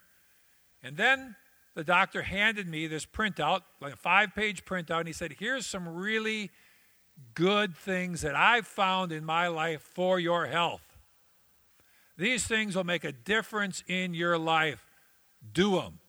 And 0.83 0.97
then 0.97 1.35
the 1.73 1.83
doctor 1.83 2.21
handed 2.21 2.67
me 2.67 2.85
this 2.85 3.05
printout, 3.05 3.61
like 3.79 3.93
a 3.93 3.97
five 3.97 4.35
page 4.35 4.65
printout, 4.65 4.99
and 4.99 5.07
he 5.07 5.13
said, 5.13 5.35
Here's 5.39 5.65
some 5.65 5.87
really 5.87 6.51
good 7.33 7.75
things 7.75 8.21
that 8.21 8.35
I've 8.35 8.67
found 8.67 9.11
in 9.11 9.25
my 9.25 9.47
life 9.47 9.81
for 9.81 10.19
your 10.19 10.45
health. 10.45 10.81
These 12.17 12.45
things 12.45 12.75
will 12.75 12.83
make 12.83 13.03
a 13.03 13.11
difference 13.11 13.83
in 13.87 14.13
your 14.13 14.37
life. 14.37 14.85
Do 15.53 15.77
them. 15.77 15.99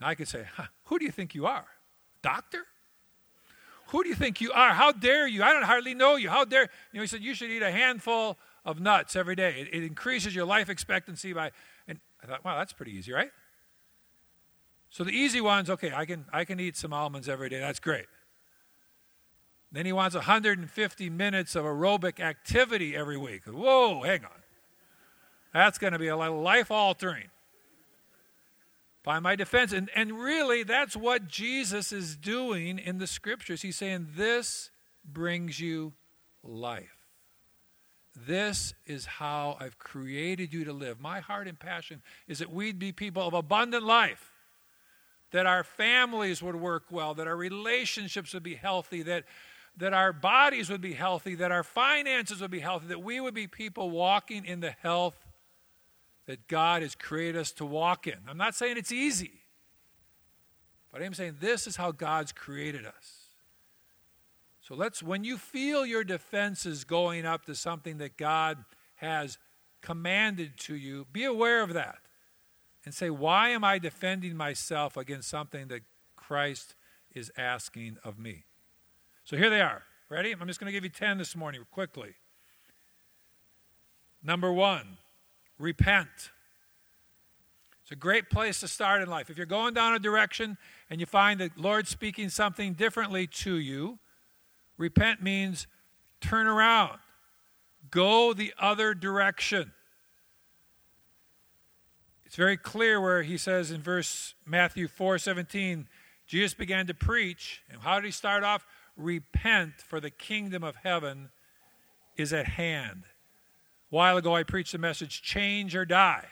I 0.00 0.14
could 0.14 0.28
say, 0.28 0.44
huh, 0.56 0.66
Who 0.84 0.98
do 0.98 1.04
you 1.04 1.10
think 1.10 1.34
you 1.34 1.46
are? 1.46 1.66
Doctor? 2.22 2.66
Who 3.88 4.02
do 4.02 4.08
you 4.08 4.14
think 4.14 4.40
you 4.40 4.52
are? 4.52 4.74
How 4.74 4.92
dare 4.92 5.26
you? 5.26 5.42
I 5.42 5.52
don't 5.52 5.62
hardly 5.62 5.94
know 5.94 6.16
you. 6.16 6.28
How 6.28 6.44
dare 6.44 6.68
you 6.92 6.98
know, 6.98 7.00
he 7.00 7.06
said 7.06 7.22
you 7.22 7.34
should 7.34 7.50
eat 7.50 7.62
a 7.62 7.70
handful 7.70 8.38
of 8.64 8.80
nuts 8.80 9.16
every 9.16 9.34
day. 9.34 9.60
It, 9.60 9.68
it 9.72 9.84
increases 9.84 10.34
your 10.34 10.44
life 10.44 10.68
expectancy 10.68 11.32
by 11.32 11.52
and 11.86 11.98
I 12.22 12.26
thought, 12.26 12.44
wow, 12.44 12.58
that's 12.58 12.72
pretty 12.72 12.92
easy, 12.92 13.12
right? 13.12 13.30
So 14.90 15.04
the 15.04 15.12
easy 15.12 15.40
ones, 15.40 15.70
okay, 15.70 15.92
I 15.92 16.04
can 16.04 16.26
I 16.32 16.44
can 16.44 16.60
eat 16.60 16.76
some 16.76 16.92
almonds 16.92 17.28
every 17.28 17.48
day. 17.48 17.60
That's 17.60 17.80
great. 17.80 18.06
Then 19.72 19.84
he 19.86 19.92
wants 19.92 20.14
150 20.14 21.10
minutes 21.10 21.54
of 21.54 21.64
aerobic 21.64 22.20
activity 22.20 22.96
every 22.96 23.18
week. 23.18 23.42
Whoa, 23.46 24.02
hang 24.02 24.24
on. 24.24 24.30
That's 25.52 25.78
going 25.78 25.92
to 25.92 25.98
be 25.98 26.08
a 26.08 26.16
life 26.16 26.70
altering 26.70 27.28
by 29.08 29.20
my 29.20 29.34
defense. 29.34 29.72
And, 29.72 29.88
and 29.94 30.20
really, 30.20 30.64
that's 30.64 30.94
what 30.94 31.28
Jesus 31.28 31.92
is 31.92 32.14
doing 32.14 32.78
in 32.78 32.98
the 32.98 33.06
scriptures. 33.06 33.62
He's 33.62 33.76
saying, 33.76 34.08
This 34.14 34.68
brings 35.02 35.58
you 35.58 35.94
life. 36.42 37.06
This 38.14 38.74
is 38.84 39.06
how 39.06 39.56
I've 39.60 39.78
created 39.78 40.52
you 40.52 40.62
to 40.66 40.74
live. 40.74 41.00
My 41.00 41.20
heart 41.20 41.48
and 41.48 41.58
passion 41.58 42.02
is 42.26 42.40
that 42.40 42.52
we'd 42.52 42.78
be 42.78 42.92
people 42.92 43.26
of 43.26 43.32
abundant 43.32 43.82
life, 43.82 44.30
that 45.30 45.46
our 45.46 45.64
families 45.64 46.42
would 46.42 46.56
work 46.56 46.84
well, 46.90 47.14
that 47.14 47.26
our 47.26 47.36
relationships 47.36 48.34
would 48.34 48.42
be 48.42 48.56
healthy, 48.56 49.02
that, 49.04 49.24
that 49.78 49.94
our 49.94 50.12
bodies 50.12 50.68
would 50.68 50.82
be 50.82 50.92
healthy, 50.92 51.34
that 51.36 51.50
our 51.50 51.62
finances 51.62 52.42
would 52.42 52.50
be 52.50 52.60
healthy, 52.60 52.88
that 52.88 53.02
we 53.02 53.20
would 53.20 53.32
be 53.32 53.46
people 53.46 53.88
walking 53.88 54.44
in 54.44 54.60
the 54.60 54.72
health 54.82 55.16
that 56.28 56.46
God 56.46 56.82
has 56.82 56.94
created 56.94 57.40
us 57.40 57.52
to 57.52 57.64
walk 57.64 58.06
in. 58.06 58.18
I'm 58.28 58.36
not 58.36 58.54
saying 58.54 58.76
it's 58.76 58.92
easy, 58.92 59.40
but 60.92 61.02
I'm 61.02 61.14
saying 61.14 61.38
this 61.40 61.66
is 61.66 61.76
how 61.76 61.90
God's 61.90 62.32
created 62.32 62.84
us. 62.84 63.28
So 64.60 64.74
let's, 64.74 65.02
when 65.02 65.24
you 65.24 65.38
feel 65.38 65.86
your 65.86 66.04
defenses 66.04 66.84
going 66.84 67.24
up 67.24 67.46
to 67.46 67.54
something 67.54 67.96
that 67.96 68.18
God 68.18 68.58
has 68.96 69.38
commanded 69.80 70.58
to 70.58 70.76
you, 70.76 71.06
be 71.10 71.24
aware 71.24 71.62
of 71.62 71.72
that 71.72 72.00
and 72.84 72.92
say, 72.92 73.08
why 73.08 73.48
am 73.48 73.64
I 73.64 73.78
defending 73.78 74.36
myself 74.36 74.98
against 74.98 75.30
something 75.30 75.68
that 75.68 75.80
Christ 76.14 76.74
is 77.10 77.32
asking 77.38 77.96
of 78.04 78.18
me? 78.18 78.44
So 79.24 79.38
here 79.38 79.48
they 79.48 79.62
are. 79.62 79.84
Ready? 80.10 80.32
I'm 80.32 80.46
just 80.46 80.60
going 80.60 80.66
to 80.66 80.72
give 80.72 80.84
you 80.84 80.90
10 80.90 81.16
this 81.16 81.34
morning 81.34 81.64
quickly. 81.70 82.16
Number 84.22 84.52
one, 84.52 84.98
repent. 85.58 86.30
It's 87.82 87.92
a 87.92 87.96
great 87.96 88.28
place 88.28 88.60
to 88.60 88.68
start 88.68 89.00
in 89.00 89.08
life. 89.08 89.30
If 89.30 89.38
you're 89.38 89.46
going 89.46 89.74
down 89.74 89.94
a 89.94 89.98
direction 89.98 90.58
and 90.90 91.00
you 91.00 91.06
find 91.06 91.40
the 91.40 91.50
Lord 91.56 91.88
speaking 91.88 92.28
something 92.28 92.74
differently 92.74 93.26
to 93.26 93.56
you, 93.56 93.98
repent 94.76 95.22
means 95.22 95.66
turn 96.20 96.46
around, 96.46 96.98
go 97.90 98.34
the 98.34 98.52
other 98.60 98.92
direction. 98.92 99.72
It's 102.26 102.36
very 102.36 102.58
clear 102.58 103.00
where 103.00 103.22
he 103.22 103.38
says 103.38 103.70
in 103.70 103.80
verse 103.80 104.34
Matthew 104.44 104.86
4:17, 104.86 105.88
Jesus 106.26 106.52
began 106.52 106.86
to 106.88 106.94
preach, 106.94 107.62
and 107.70 107.80
how 107.80 107.94
did 107.94 108.04
he 108.04 108.10
start 108.10 108.44
off? 108.44 108.66
Repent, 108.98 109.80
for 109.80 109.98
the 109.98 110.10
kingdom 110.10 110.62
of 110.62 110.76
heaven 110.76 111.30
is 112.18 112.34
at 112.34 112.46
hand 112.46 113.04
while 113.90 114.16
ago, 114.16 114.34
I 114.34 114.42
preached 114.42 114.72
the 114.72 114.78
message 114.78 115.22
change 115.22 115.74
or 115.74 115.84
die. 115.84 116.26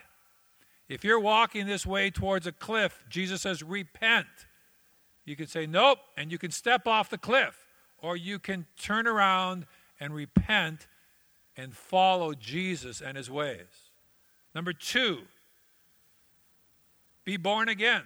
If 0.88 1.04
you're 1.04 1.20
walking 1.20 1.66
this 1.66 1.86
way 1.86 2.10
towards 2.10 2.46
a 2.46 2.52
cliff, 2.52 3.04
Jesus 3.08 3.42
says, 3.42 3.62
repent. 3.62 4.26
You 5.24 5.34
can 5.34 5.46
say, 5.46 5.66
nope, 5.66 5.98
and 6.16 6.30
you 6.30 6.38
can 6.38 6.50
step 6.50 6.86
off 6.86 7.10
the 7.10 7.18
cliff, 7.18 7.56
or 7.98 8.16
you 8.16 8.38
can 8.38 8.66
turn 8.78 9.06
around 9.06 9.66
and 9.98 10.14
repent 10.14 10.86
and 11.56 11.74
follow 11.74 12.34
Jesus 12.34 13.00
and 13.00 13.16
his 13.16 13.30
ways. 13.30 13.90
Number 14.54 14.72
two, 14.72 15.22
be 17.24 17.36
born 17.36 17.68
again. 17.68 18.04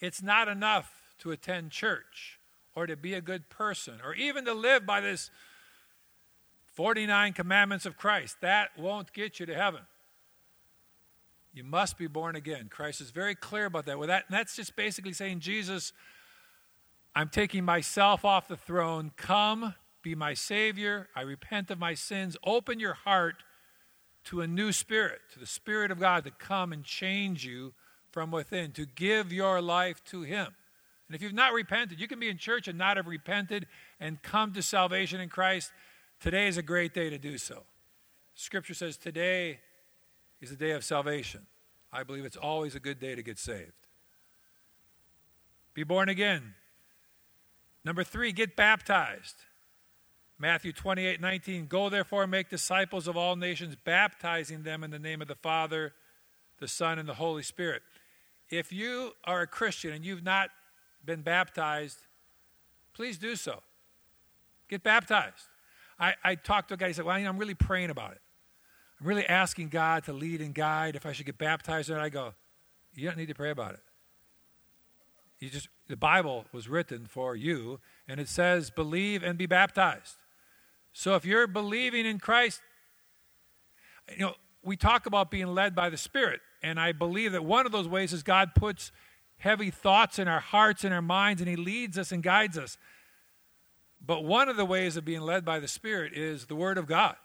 It's 0.00 0.22
not 0.22 0.48
enough 0.48 0.92
to 1.20 1.30
attend 1.30 1.70
church 1.70 2.38
or 2.74 2.86
to 2.86 2.96
be 2.96 3.14
a 3.14 3.20
good 3.20 3.48
person 3.48 3.94
or 4.04 4.14
even 4.14 4.44
to 4.44 4.54
live 4.54 4.86
by 4.86 5.00
this 5.00 5.30
49 6.78 7.32
commandments 7.32 7.86
of 7.86 7.96
Christ. 7.96 8.36
That 8.40 8.68
won't 8.78 9.12
get 9.12 9.40
you 9.40 9.46
to 9.46 9.54
heaven. 9.54 9.80
You 11.52 11.64
must 11.64 11.98
be 11.98 12.06
born 12.06 12.36
again. 12.36 12.68
Christ 12.70 13.00
is 13.00 13.10
very 13.10 13.34
clear 13.34 13.64
about 13.64 13.86
that. 13.86 13.98
Well, 13.98 14.06
that 14.06 14.26
that's 14.30 14.54
just 14.54 14.76
basically 14.76 15.12
saying, 15.12 15.40
Jesus, 15.40 15.92
I'm 17.16 17.30
taking 17.30 17.64
myself 17.64 18.24
off 18.24 18.46
the 18.46 18.56
throne. 18.56 19.10
Come, 19.16 19.74
be 20.02 20.14
my 20.14 20.34
Savior. 20.34 21.08
I 21.16 21.22
repent 21.22 21.68
of 21.72 21.80
my 21.80 21.94
sins. 21.94 22.36
Open 22.44 22.78
your 22.78 22.94
heart 22.94 23.42
to 24.26 24.40
a 24.40 24.46
new 24.46 24.70
spirit, 24.70 25.18
to 25.32 25.40
the 25.40 25.46
Spirit 25.46 25.90
of 25.90 25.98
God 25.98 26.22
to 26.26 26.30
come 26.30 26.72
and 26.72 26.84
change 26.84 27.44
you 27.44 27.74
from 28.12 28.30
within, 28.30 28.70
to 28.74 28.86
give 28.86 29.32
your 29.32 29.60
life 29.60 30.04
to 30.10 30.22
Him. 30.22 30.54
And 31.08 31.16
if 31.16 31.22
you've 31.22 31.32
not 31.32 31.54
repented, 31.54 31.98
you 31.98 32.06
can 32.06 32.20
be 32.20 32.28
in 32.28 32.38
church 32.38 32.68
and 32.68 32.78
not 32.78 32.98
have 32.98 33.08
repented 33.08 33.66
and 33.98 34.22
come 34.22 34.52
to 34.52 34.62
salvation 34.62 35.20
in 35.20 35.28
Christ. 35.28 35.72
Today 36.20 36.48
is 36.48 36.56
a 36.56 36.62
great 36.62 36.94
day 36.94 37.10
to 37.10 37.18
do 37.18 37.38
so. 37.38 37.62
Scripture 38.34 38.74
says 38.74 38.96
today 38.96 39.60
is 40.40 40.50
the 40.50 40.56
day 40.56 40.72
of 40.72 40.84
salvation. 40.84 41.46
I 41.92 42.02
believe 42.02 42.24
it's 42.24 42.36
always 42.36 42.74
a 42.74 42.80
good 42.80 42.98
day 42.98 43.14
to 43.14 43.22
get 43.22 43.38
saved. 43.38 43.72
Be 45.74 45.84
born 45.84 46.08
again. 46.08 46.54
Number 47.84 48.02
three, 48.02 48.32
get 48.32 48.56
baptized. 48.56 49.36
Matthew 50.38 50.72
28 50.72 51.20
19. 51.20 51.66
Go 51.66 51.88
therefore 51.88 52.22
and 52.22 52.30
make 52.30 52.48
disciples 52.48 53.08
of 53.08 53.16
all 53.16 53.36
nations, 53.36 53.76
baptizing 53.76 54.62
them 54.62 54.84
in 54.84 54.90
the 54.90 54.98
name 54.98 55.22
of 55.22 55.28
the 55.28 55.34
Father, 55.34 55.92
the 56.58 56.68
Son, 56.68 56.98
and 56.98 57.08
the 57.08 57.14
Holy 57.14 57.42
Spirit. 57.42 57.82
If 58.50 58.72
you 58.72 59.12
are 59.24 59.42
a 59.42 59.46
Christian 59.46 59.92
and 59.92 60.04
you've 60.04 60.24
not 60.24 60.50
been 61.04 61.22
baptized, 61.22 61.98
please 62.92 63.18
do 63.18 63.36
so. 63.36 63.62
Get 64.68 64.82
baptized. 64.82 65.46
I, 65.98 66.14
I 66.22 66.34
talked 66.34 66.68
to 66.68 66.74
a 66.74 66.76
guy, 66.76 66.88
he 66.88 66.92
said, 66.92 67.04
Well, 67.04 67.16
I'm 67.16 67.38
really 67.38 67.54
praying 67.54 67.90
about 67.90 68.12
it. 68.12 68.20
I'm 69.00 69.06
really 69.06 69.26
asking 69.26 69.68
God 69.68 70.04
to 70.04 70.12
lead 70.12 70.40
and 70.40 70.54
guide 70.54 70.96
if 70.96 71.06
I 71.06 71.12
should 71.12 71.26
get 71.26 71.38
baptized. 71.38 71.90
And 71.90 72.00
I 72.00 72.08
go, 72.08 72.34
You 72.94 73.08
don't 73.08 73.16
need 73.16 73.28
to 73.28 73.34
pray 73.34 73.50
about 73.50 73.74
it. 73.74 73.80
You 75.40 75.50
just 75.50 75.68
the 75.88 75.96
Bible 75.96 76.44
was 76.52 76.68
written 76.68 77.06
for 77.06 77.34
you, 77.34 77.80
and 78.06 78.20
it 78.20 78.28
says, 78.28 78.70
believe 78.70 79.22
and 79.22 79.38
be 79.38 79.46
baptized. 79.46 80.16
So 80.92 81.14
if 81.14 81.24
you're 81.24 81.46
believing 81.46 82.06
in 82.06 82.18
Christ, 82.18 82.60
you 84.10 84.26
know, 84.26 84.34
we 84.62 84.76
talk 84.76 85.06
about 85.06 85.30
being 85.30 85.46
led 85.46 85.74
by 85.74 85.88
the 85.88 85.96
Spirit, 85.96 86.40
and 86.62 86.78
I 86.78 86.92
believe 86.92 87.32
that 87.32 87.44
one 87.44 87.66
of 87.66 87.72
those 87.72 87.88
ways 87.88 88.12
is 88.12 88.22
God 88.22 88.54
puts 88.54 88.92
heavy 89.38 89.70
thoughts 89.70 90.18
in 90.18 90.28
our 90.28 90.40
hearts 90.40 90.84
and 90.84 90.92
our 90.92 91.02
minds, 91.02 91.40
and 91.40 91.48
He 91.48 91.56
leads 91.56 91.96
us 91.96 92.12
and 92.12 92.22
guides 92.22 92.58
us. 92.58 92.76
But 94.04 94.24
one 94.24 94.48
of 94.48 94.56
the 94.56 94.64
ways 94.64 94.96
of 94.96 95.04
being 95.04 95.20
led 95.20 95.44
by 95.44 95.60
the 95.60 95.68
Spirit 95.68 96.12
is 96.14 96.46
the 96.46 96.56
Word 96.56 96.78
of 96.78 96.86
God. 96.86 97.16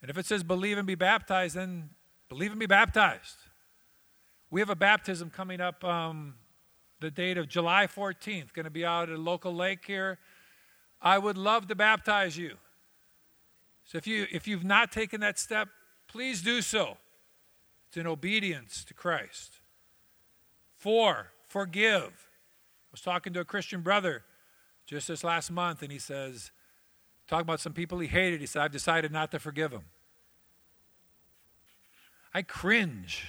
And 0.00 0.10
if 0.10 0.18
it 0.18 0.26
says 0.26 0.42
believe 0.42 0.78
and 0.78 0.86
be 0.86 0.94
baptized, 0.94 1.56
then 1.56 1.90
believe 2.28 2.50
and 2.50 2.60
be 2.60 2.66
baptized. 2.66 3.36
We 4.50 4.60
have 4.60 4.70
a 4.70 4.76
baptism 4.76 5.30
coming 5.30 5.60
up 5.60 5.82
um, 5.84 6.34
the 7.00 7.10
date 7.10 7.38
of 7.38 7.48
July 7.48 7.86
14th, 7.86 8.52
going 8.52 8.64
to 8.64 8.70
be 8.70 8.84
out 8.84 9.08
at 9.08 9.16
a 9.16 9.20
local 9.20 9.54
lake 9.54 9.84
here. 9.86 10.18
I 11.00 11.18
would 11.18 11.38
love 11.38 11.68
to 11.68 11.74
baptize 11.74 12.36
you. 12.36 12.56
So 13.84 13.98
if 13.98 14.06
you 14.06 14.26
if 14.30 14.46
you've 14.46 14.64
not 14.64 14.92
taken 14.92 15.20
that 15.20 15.38
step, 15.38 15.68
please 16.06 16.42
do 16.42 16.62
so. 16.62 16.96
It's 17.88 17.96
in 17.96 18.06
obedience 18.06 18.84
to 18.84 18.94
Christ. 18.94 19.60
Four, 20.78 21.28
forgive. 21.48 22.04
I 22.04 22.90
was 22.92 23.00
talking 23.00 23.32
to 23.34 23.40
a 23.40 23.44
Christian 23.44 23.80
brother 23.80 24.22
just 24.86 25.08
this 25.08 25.24
last 25.24 25.50
month, 25.50 25.82
and 25.82 25.92
he 25.92 25.98
says, 25.98 26.50
talking 27.26 27.42
about 27.42 27.60
some 27.60 27.72
people 27.72 27.98
he 27.98 28.08
hated, 28.08 28.40
he 28.40 28.46
said, 28.46 28.62
I've 28.62 28.72
decided 28.72 29.12
not 29.12 29.30
to 29.32 29.38
forgive 29.38 29.72
him. 29.72 29.84
I 32.34 32.42
cringe. 32.42 33.26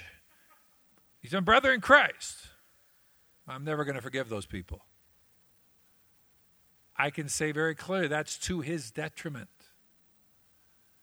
He's 1.19 1.33
a 1.33 1.41
brother 1.41 1.71
in 1.71 1.81
Christ. 1.81 2.47
I'm 3.47 3.63
never 3.63 3.83
going 3.83 3.95
to 3.95 4.01
forgive 4.01 4.29
those 4.29 4.45
people. 4.45 4.81
I 6.95 7.09
can 7.09 7.27
say 7.27 7.51
very 7.51 7.75
clearly 7.75 8.07
that's 8.07 8.37
to 8.39 8.61
his 8.61 8.91
detriment. 8.91 9.49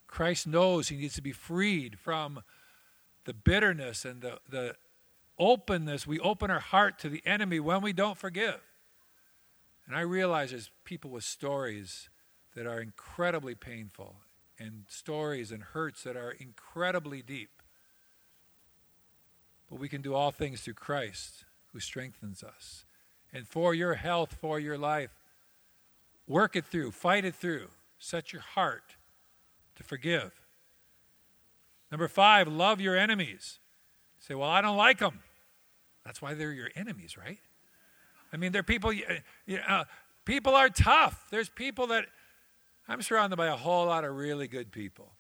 Christ 0.07 0.47
knows 0.47 0.89
he 0.89 0.97
needs 0.97 1.15
to 1.15 1.23
be 1.23 1.33
freed 1.33 1.99
from 1.99 2.43
the 3.25 3.35
bitterness 3.35 4.05
and 4.05 4.23
the, 4.23 4.41
the 4.49 4.77
openness. 5.39 6.07
We 6.07 6.19
open 6.21 6.51
our 6.51 6.61
heart 6.61 6.99
to 7.01 7.09
the 7.09 7.23
enemy 7.27 7.61
when 7.61 7.83
we 7.83 7.93
don't 7.93 8.19
forgive. 8.19 8.61
And 9.91 9.99
I 9.99 10.03
realize 10.03 10.51
there's 10.53 10.71
people 10.85 11.11
with 11.11 11.25
stories 11.25 12.11
that 12.55 12.65
are 12.65 12.81
incredibly 12.81 13.57
painful 13.57 14.19
and 14.57 14.85
stories 14.89 15.51
and 15.51 15.65
hurts 15.65 16.05
that 16.05 16.17
are 16.17 16.31
incredibly 16.31 17.23
deep. 17.23 17.51
But 19.69 19.81
we 19.81 19.89
can 19.89 20.01
do 20.01 20.15
all 20.15 20.31
things 20.31 20.61
through 20.61 20.75
Christ 20.75 21.45
who 21.73 21.81
strengthens 21.81 22.45
us. 22.45 22.85
And 23.33 23.49
for 23.49 23.75
your 23.75 23.95
health, 23.95 24.37
for 24.41 24.61
your 24.61 24.79
life, 24.79 25.11
work 26.29 26.55
it 26.55 26.67
through, 26.67 26.93
fight 26.93 27.25
it 27.25 27.35
through, 27.35 27.67
set 27.99 28.33
your 28.33 28.43
heart 28.43 28.95
to 29.75 29.83
forgive. 29.83 30.31
Number 31.91 32.07
five, 32.07 32.47
love 32.47 32.81
your 32.81 32.97
enemies. 32.97 33.59
say, 34.21 34.37
well, 34.37 34.51
I 34.51 34.61
don't 34.61 34.77
like 34.77 35.01
them. 35.01 35.25
That's 36.07 36.23
why 36.23 36.35
they're 36.35 36.53
your 36.53 36.71
enemies, 36.77 37.19
right? 37.19 37.41
I 38.33 38.37
mean, 38.37 38.53
they're 38.53 38.63
people, 38.63 38.93
you 38.93 39.05
know, 39.49 39.59
uh, 39.67 39.85
people 40.25 40.55
are 40.55 40.69
tough. 40.69 41.27
There's 41.31 41.49
people 41.49 41.89
that, 41.89 42.07
I'm 42.89 43.03
surrounded 43.03 43.37
by 43.37 43.47
a 43.47 43.57
whole 43.57 43.87
lot 43.87 44.05
of 44.05 44.15
really 44.15 44.49
good 44.49 44.73
people. 44.73 45.13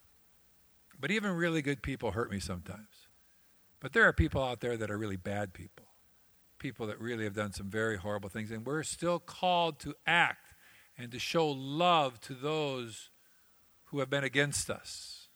But 1.00 1.10
even 1.10 1.32
really 1.32 1.62
good 1.62 1.82
people 1.82 2.10
hurt 2.10 2.30
me 2.30 2.40
sometimes. 2.40 3.08
But 3.80 3.92
there 3.92 4.04
are 4.04 4.12
people 4.12 4.42
out 4.42 4.60
there 4.60 4.76
that 4.76 4.90
are 4.90 4.98
really 4.98 5.16
bad 5.16 5.54
people 5.54 5.86
people 6.60 6.86
that 6.86 7.00
really 7.00 7.24
have 7.24 7.34
done 7.34 7.52
some 7.52 7.68
very 7.68 7.96
horrible 7.96 8.28
things. 8.28 8.52
And 8.52 8.64
we're 8.64 8.84
still 8.84 9.18
called 9.18 9.80
to 9.80 9.94
act 10.06 10.54
and 10.96 11.10
to 11.10 11.18
show 11.18 11.48
love 11.48 12.20
to 12.20 12.34
those 12.34 13.10
who 13.86 13.98
have 13.98 14.10
been 14.10 14.22
against 14.22 14.70
us. 14.70 15.28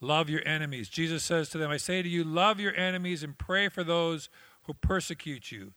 Love 0.00 0.28
your 0.28 0.46
enemies. 0.46 0.90
Jesus 0.90 1.22
says 1.22 1.48
to 1.50 1.58
them, 1.58 1.70
I 1.70 1.78
say 1.78 2.02
to 2.02 2.08
you, 2.08 2.24
love 2.24 2.60
your 2.60 2.74
enemies 2.74 3.22
and 3.22 3.38
pray 3.38 3.68
for 3.68 3.82
those 3.82 4.28
who 4.64 4.74
persecute 4.74 5.50
you, 5.50 5.72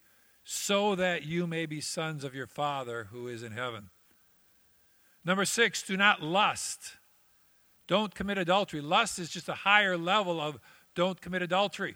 so 0.50 0.96
that 0.96 1.26
you 1.26 1.46
may 1.46 1.66
be 1.66 1.82
sons 1.82 2.24
of 2.24 2.34
your 2.34 2.48
Father 2.48 3.10
who 3.12 3.28
is 3.28 3.44
in 3.44 3.52
heaven. 3.52 3.90
Number 5.26 5.44
six, 5.44 5.84
do 5.84 5.98
not 5.98 6.22
lust. 6.22 6.96
Don't 7.86 8.16
commit 8.16 8.38
adultery. 8.38 8.80
Lust 8.80 9.20
is 9.20 9.30
just 9.30 9.50
a 9.50 9.54
higher 9.54 9.98
level 9.98 10.40
of 10.40 10.58
don't 10.96 11.20
commit 11.20 11.42
adultery. 11.42 11.96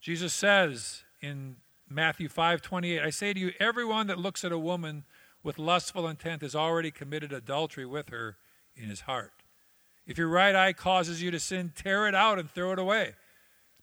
Jesus 0.00 0.32
says 0.32 1.02
in 1.20 1.56
Matthew 1.86 2.30
5:28, 2.30 3.02
I 3.02 3.10
say 3.10 3.34
to 3.34 3.38
you, 3.38 3.52
everyone 3.60 4.06
that 4.06 4.18
looks 4.18 4.42
at 4.42 4.50
a 4.50 4.58
woman 4.58 5.04
with 5.42 5.58
lustful 5.58 6.08
intent 6.08 6.40
has 6.40 6.54
already 6.54 6.90
committed 6.90 7.30
adultery 7.30 7.84
with 7.84 8.08
her 8.08 8.38
in 8.74 8.88
his 8.88 9.02
heart. 9.02 9.42
If 10.06 10.16
your 10.16 10.28
right 10.28 10.56
eye 10.56 10.72
causes 10.72 11.20
you 11.20 11.30
to 11.30 11.38
sin, 11.38 11.74
tear 11.76 12.08
it 12.08 12.14
out 12.14 12.38
and 12.38 12.50
throw 12.50 12.72
it 12.72 12.78
away. 12.78 13.16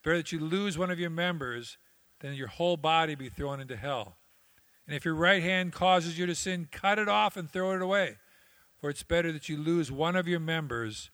Better 0.01 0.17
that 0.17 0.31
you 0.31 0.39
lose 0.39 0.79
one 0.79 0.89
of 0.89 0.99
your 0.99 1.11
members 1.11 1.77
than 2.21 2.33
your 2.33 2.47
whole 2.47 2.77
body 2.77 3.15
be 3.15 3.29
thrown 3.29 3.59
into 3.59 3.75
hell. 3.75 4.15
And 4.87 4.95
if 4.95 5.05
your 5.05 5.15
right 5.15 5.43
hand 5.43 5.73
causes 5.73 6.17
you 6.17 6.25
to 6.25 6.35
sin, 6.35 6.67
cut 6.71 6.99
it 6.99 7.09
off 7.09 7.37
and 7.37 7.49
throw 7.49 7.73
it 7.73 7.81
away. 7.81 8.17
For 8.79 8.89
it's 8.89 9.03
better 9.03 9.31
that 9.31 9.49
you 9.49 9.57
lose 9.57 9.91
one 9.91 10.15
of 10.15 10.27
your 10.27 10.39
members 10.39 11.11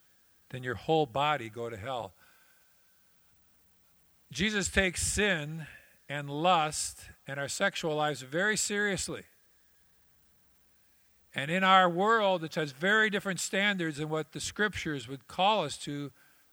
than 0.49 0.63
your 0.63 0.75
whole 0.75 1.05
body 1.05 1.49
go 1.49 1.69
to 1.69 1.77
hell. 1.77 2.13
Jesus 4.31 4.69
takes 4.69 5.01
sin 5.01 5.67
and 6.09 6.29
lust 6.29 7.01
and 7.27 7.39
our 7.39 7.47
sexual 7.47 7.95
lives 7.95 8.21
very 8.21 8.57
seriously. 8.57 9.23
And 11.35 11.51
in 11.51 11.63
our 11.63 11.89
world, 11.89 12.41
which 12.41 12.55
has 12.55 12.71
very 12.71 13.09
different 13.09 13.39
standards 13.39 13.97
than 13.97 14.09
what 14.09 14.31
the 14.31 14.39
scriptures 14.39 15.07
would 15.07 15.27
call 15.27 15.63
us 15.63 15.77
to, 15.79 16.11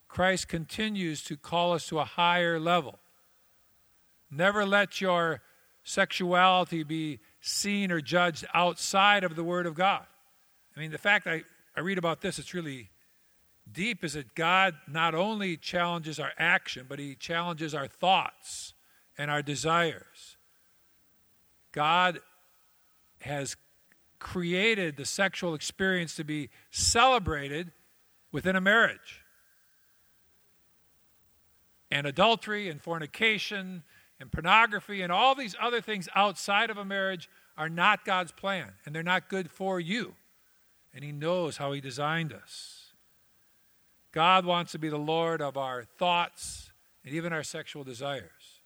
Christ 0.08 0.48
continues 0.48 1.24
to 1.24 1.36
call 1.36 1.72
us 1.72 1.86
to 1.88 2.00
a 2.00 2.04
higher 2.04 2.60
level. 2.60 2.98
Never 4.30 4.64
let 4.64 5.00
your 5.00 5.40
sexuality 5.84 6.82
be 6.82 7.20
seen 7.40 7.92
or 7.92 8.00
judged 8.00 8.44
outside 8.54 9.22
of 9.22 9.36
the 9.36 9.44
Word 9.44 9.66
of 9.66 9.74
God. 9.74 10.04
I 10.76 10.80
mean, 10.80 10.90
the 10.90 10.98
fact 10.98 11.26
I, 11.26 11.42
I 11.76 11.80
read 11.80 11.98
about 11.98 12.20
this, 12.20 12.38
it's 12.38 12.54
really 12.54 12.90
deep, 13.70 14.02
is 14.02 14.14
that 14.14 14.34
God 14.34 14.74
not 14.88 15.14
only 15.14 15.56
challenges 15.56 16.18
our 16.18 16.32
action, 16.38 16.86
but 16.88 16.98
He 16.98 17.14
challenges 17.14 17.74
our 17.74 17.86
thoughts 17.86 18.72
and 19.16 19.30
our 19.30 19.42
desires. 19.42 20.36
God 21.72 22.20
has 23.20 23.56
created 24.18 24.96
the 24.96 25.04
sexual 25.04 25.54
experience 25.54 26.16
to 26.16 26.24
be 26.24 26.48
celebrated 26.70 27.72
within 28.32 28.56
a 28.56 28.60
marriage. 28.60 29.22
And 31.90 32.06
adultery 32.06 32.68
and 32.68 32.80
fornication 32.80 33.82
and 34.20 34.30
pornography 34.30 35.02
and 35.02 35.12
all 35.12 35.34
these 35.34 35.56
other 35.60 35.80
things 35.80 36.08
outside 36.14 36.70
of 36.70 36.78
a 36.78 36.84
marriage 36.84 37.28
are 37.56 37.68
not 37.68 38.04
God's 38.04 38.32
plan, 38.32 38.72
and 38.84 38.94
they're 38.94 39.02
not 39.02 39.28
good 39.28 39.50
for 39.50 39.78
you. 39.78 40.14
And 40.92 41.04
He 41.04 41.12
knows 41.12 41.56
how 41.56 41.72
He 41.72 41.80
designed 41.80 42.32
us. 42.32 42.92
God 44.12 44.44
wants 44.44 44.72
to 44.72 44.78
be 44.78 44.88
the 44.88 44.96
Lord 44.96 45.42
of 45.42 45.56
our 45.56 45.82
thoughts 45.82 46.70
and 47.04 47.14
even 47.14 47.32
our 47.32 47.42
sexual 47.42 47.82
desires. 47.82 48.60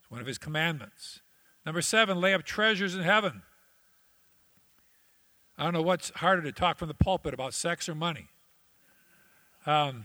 It's 0.00 0.10
one 0.10 0.20
of 0.20 0.26
his 0.28 0.38
commandments. 0.38 1.20
Number 1.64 1.82
seven, 1.82 2.20
lay 2.20 2.32
up 2.32 2.44
treasures 2.44 2.94
in 2.94 3.02
heaven. 3.02 3.42
I 5.58 5.64
don't 5.64 5.74
know 5.74 5.82
what's 5.82 6.10
harder 6.10 6.42
to 6.42 6.52
talk 6.52 6.78
from 6.78 6.86
the 6.86 6.94
pulpit 6.94 7.34
about 7.34 7.54
sex 7.54 7.88
or 7.88 7.96
money. 7.96 8.28
Um, 9.66 10.04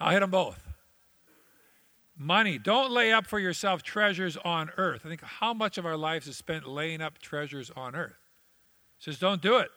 I'll 0.00 0.12
hit 0.12 0.20
them 0.20 0.30
both. 0.30 0.71
Money. 2.16 2.58
Don't 2.58 2.90
lay 2.90 3.12
up 3.12 3.26
for 3.26 3.38
yourself 3.38 3.82
treasures 3.82 4.36
on 4.36 4.70
earth. 4.76 5.02
I 5.04 5.08
think 5.08 5.22
how 5.22 5.54
much 5.54 5.78
of 5.78 5.86
our 5.86 5.96
lives 5.96 6.26
is 6.26 6.36
spent 6.36 6.66
laying 6.66 7.00
up 7.00 7.18
treasures 7.18 7.70
on 7.74 7.94
earth. 7.94 8.18
It 8.98 9.04
says, 9.04 9.18
don't 9.18 9.42
do 9.42 9.58
it. 9.58 9.70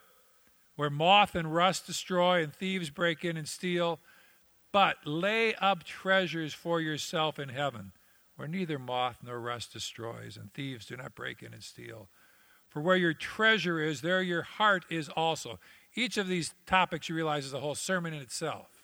Where 0.76 0.90
moth 0.90 1.36
and 1.36 1.54
rust 1.54 1.88
destroy 1.88 2.44
and 2.44 2.54
thieves 2.54 2.90
break 2.90 3.24
in 3.24 3.38
and 3.38 3.48
steal. 3.48 4.00
But 4.72 4.98
lay 5.06 5.56
up 5.56 5.84
treasures 5.86 6.54
for 6.54 6.82
yourself 6.82 7.40
in 7.40 7.50
heaven 7.50 7.94
where 8.36 8.48
neither 8.48 8.78
moth 8.78 9.18
nor 9.24 9.40
rust 9.40 9.72
destroys, 9.74 10.38
and 10.38 10.54
thieves 10.54 10.86
do 10.86 10.98
not 10.98 11.16
break 11.16 11.42
in 11.42 11.54
and 11.54 11.64
steal. 11.64 12.10
For 12.68 12.82
where 12.82 12.98
your 12.98 13.14
treasure 13.14 13.80
is, 13.80 14.02
there 14.02 14.22
your 14.22 14.42
heart 14.42 14.84
is 14.90 15.08
also. 15.10 15.60
Each 15.96 16.18
of 16.18 16.28
these 16.28 16.54
topics 16.66 17.08
you 17.08 17.16
realize 17.16 17.46
is 17.46 17.54
a 17.54 17.62
whole 17.62 17.76
sermon 17.76 18.14
in 18.14 18.22
itself. 18.22 18.75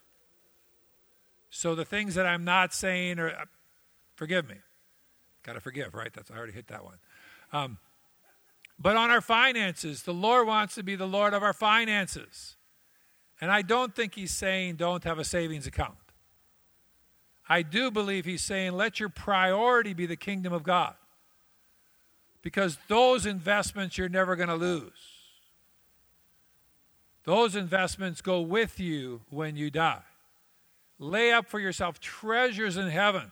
So 1.52 1.76
the 1.76 1.86
things 1.86 2.16
that 2.16 2.26
I'm 2.26 2.46
not 2.46 2.74
saying 2.74 3.20
are, 3.20 3.30
uh, 3.30 3.46
forgive 4.16 4.50
me. 4.50 4.56
Got 5.44 5.54
to 5.54 5.60
forgive, 5.60 5.94
right? 5.94 6.12
That's 6.12 6.32
I 6.32 6.38
already 6.38 6.54
hit 6.54 6.68
that 6.68 6.84
one. 6.84 6.98
Um, 7.52 7.78
but 8.80 8.96
on 8.96 9.12
our 9.12 9.22
finances, 9.22 10.04
the 10.04 10.14
Lord 10.14 10.48
wants 10.48 10.76
to 10.76 10.84
be 10.84 10.96
the 10.96 11.06
Lord 11.06 11.34
of 11.34 11.44
our 11.44 11.54
finances. 11.54 12.56
And 13.42 13.52
I 13.52 13.62
don't 13.62 13.94
think 13.94 14.16
He's 14.16 14.32
saying 14.32 14.78
don't 14.78 15.04
have 15.04 15.20
a 15.20 15.26
savings 15.26 15.68
account. 15.68 15.96
I 17.50 17.64
do 17.64 17.92
believe 17.92 18.24
He's 18.24 18.44
saying 18.44 18.72
let 18.72 19.00
your 19.00 19.10
priority 19.10 19.94
be 19.94 20.06
the 20.06 20.16
kingdom 20.16 20.54
of 20.54 20.64
God 20.64 20.96
because 22.42 22.78
those 22.88 23.26
investments 23.26 23.98
you're 23.98 24.10
never 24.10 24.38
going 24.38 24.50
to 24.50 24.56
lose. 24.56 24.92
Those 27.26 27.56
investments 27.56 28.22
go 28.22 28.40
with 28.40 28.80
you 28.80 29.22
when 29.30 29.58
you 29.58 29.70
die. 29.70 30.02
Lay 31.02 31.32
up 31.32 31.48
for 31.48 31.60
yourself 31.60 32.00
treasures 32.00 32.78
in 32.78 32.88
heaven. 32.90 33.32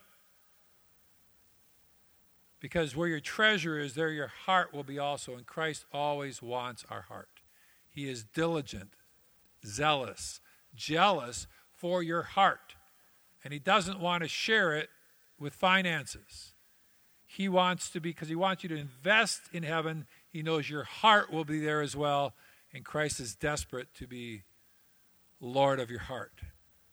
Because 2.60 2.96
where 2.96 3.08
your 3.08 3.20
treasure 3.20 3.78
is, 3.78 3.94
there 3.94 4.10
your 4.10 4.32
heart 4.46 4.74
will 4.74 4.84
be 4.84 4.98
also. 4.98 5.36
And 5.36 5.46
Christ 5.46 5.86
always 5.94 6.42
wants 6.42 6.84
our 6.90 7.04
heart. 7.04 7.30
He 7.88 8.10
is 8.10 8.24
diligent, 8.24 8.96
zealous, 9.64 10.42
jealous 10.76 11.46
for 11.76 12.02
your 12.02 12.24
heart. 12.24 12.76
And 13.44 13.54
He 13.54 13.60
doesn't 13.60 14.00
want 14.00 14.24
to 14.24 14.28
share 14.28 14.76
it 14.76 14.90
with 15.40 15.54
finances. 15.54 16.56
He 17.28 17.48
wants 17.48 17.92
to 17.92 18.02
be, 18.02 18.10
because 18.10 18.30
He 18.30 18.36
wants 18.36 18.64
you 18.64 18.70
to 18.70 18.78
invest 18.78 19.42
in 19.54 19.62
heaven. 19.62 20.08
He 20.28 20.42
knows 20.42 20.72
your 20.72 20.86
heart 20.86 21.32
will 21.32 21.46
be 21.46 21.60
there 21.60 21.82
as 21.82 21.96
well. 21.96 22.34
And 22.74 22.84
Christ 22.84 23.20
is 23.20 23.36
desperate 23.36 23.94
to 23.94 24.08
be 24.08 24.42
Lord 25.40 25.80
of 25.80 25.92
your 25.92 26.00
heart. 26.00 26.34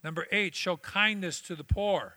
Number 0.07 0.29
eight, 0.31 0.55
show 0.55 0.77
kindness 0.77 1.41
to 1.41 1.57
the 1.57 1.65
poor. 1.65 2.17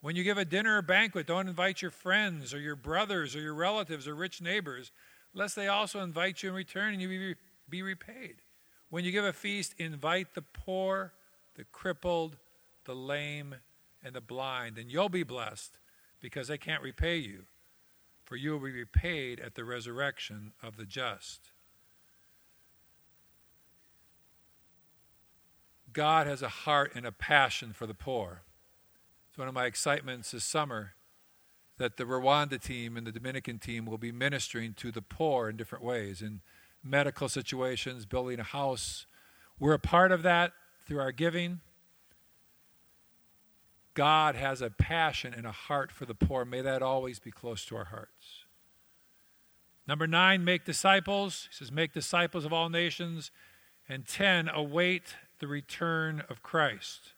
When 0.00 0.16
you 0.16 0.24
give 0.24 0.38
a 0.38 0.44
dinner 0.44 0.78
or 0.78 0.82
banquet, 0.82 1.24
don't 1.24 1.46
invite 1.46 1.82
your 1.82 1.92
friends 1.92 2.52
or 2.52 2.58
your 2.58 2.74
brothers 2.74 3.36
or 3.36 3.40
your 3.40 3.54
relatives 3.54 4.08
or 4.08 4.16
rich 4.16 4.42
neighbors, 4.42 4.90
lest 5.32 5.54
they 5.54 5.68
also 5.68 6.00
invite 6.00 6.42
you 6.42 6.48
in 6.48 6.54
return 6.56 6.92
and 6.92 7.00
you 7.00 7.36
be, 7.68 7.82
repaid. 7.82 8.42
When 8.88 9.04
you 9.04 9.12
give 9.12 9.24
a 9.24 9.32
feast, 9.32 9.76
invite 9.78 10.34
the 10.34 10.42
poor, 10.42 11.12
the 11.54 11.62
crippled, 11.62 12.38
the 12.86 12.96
lame, 12.96 13.54
and 14.02 14.12
the 14.12 14.20
blind, 14.20 14.76
and 14.76 14.90
you'll 14.90 15.08
be 15.08 15.22
blessed 15.22 15.78
because 16.20 16.48
they 16.48 16.58
can't 16.58 16.82
repay 16.82 17.18
you, 17.18 17.44
for 18.24 18.34
you 18.34 18.50
will 18.50 18.66
be 18.66 18.72
repaid 18.72 19.38
at 19.38 19.54
the 19.54 19.62
resurrection 19.62 20.54
of 20.60 20.76
the 20.76 20.86
just. 20.86 21.52
God 25.92 26.26
has 26.26 26.42
a 26.42 26.48
heart 26.48 26.92
and 26.94 27.06
a 27.06 27.12
passion 27.12 27.72
for 27.72 27.86
the 27.86 27.94
poor. 27.94 28.42
It's 29.28 29.38
one 29.38 29.48
of 29.48 29.54
my 29.54 29.66
excitements 29.66 30.30
this 30.32 30.44
summer 30.44 30.94
that 31.78 31.96
the 31.96 32.04
Rwanda 32.04 32.60
team 32.60 32.96
and 32.96 33.06
the 33.06 33.12
Dominican 33.12 33.58
team 33.58 33.86
will 33.86 33.98
be 33.98 34.12
ministering 34.12 34.74
to 34.74 34.92
the 34.92 35.02
poor 35.02 35.48
in 35.48 35.56
different 35.56 35.84
ways, 35.84 36.20
in 36.20 36.40
medical 36.84 37.28
situations, 37.28 38.04
building 38.06 38.38
a 38.38 38.44
house. 38.44 39.06
We're 39.58 39.74
a 39.74 39.78
part 39.78 40.12
of 40.12 40.22
that 40.22 40.52
through 40.86 41.00
our 41.00 41.12
giving. 41.12 41.60
God 43.94 44.34
has 44.34 44.60
a 44.60 44.70
passion 44.70 45.34
and 45.34 45.46
a 45.46 45.52
heart 45.52 45.90
for 45.90 46.06
the 46.06 46.14
poor. 46.14 46.44
May 46.44 46.60
that 46.60 46.82
always 46.82 47.18
be 47.18 47.30
close 47.30 47.64
to 47.66 47.76
our 47.76 47.86
hearts. 47.86 48.44
Number 49.86 50.06
nine, 50.06 50.44
make 50.44 50.64
disciples. 50.64 51.48
He 51.50 51.56
says, 51.56 51.72
make 51.72 51.92
disciples 51.92 52.44
of 52.44 52.52
all 52.52 52.68
nations. 52.68 53.30
And 53.88 54.06
10, 54.06 54.48
await 54.48 55.16
the 55.40 55.46
return 55.46 56.22
of 56.28 56.42
Christ. 56.42 57.14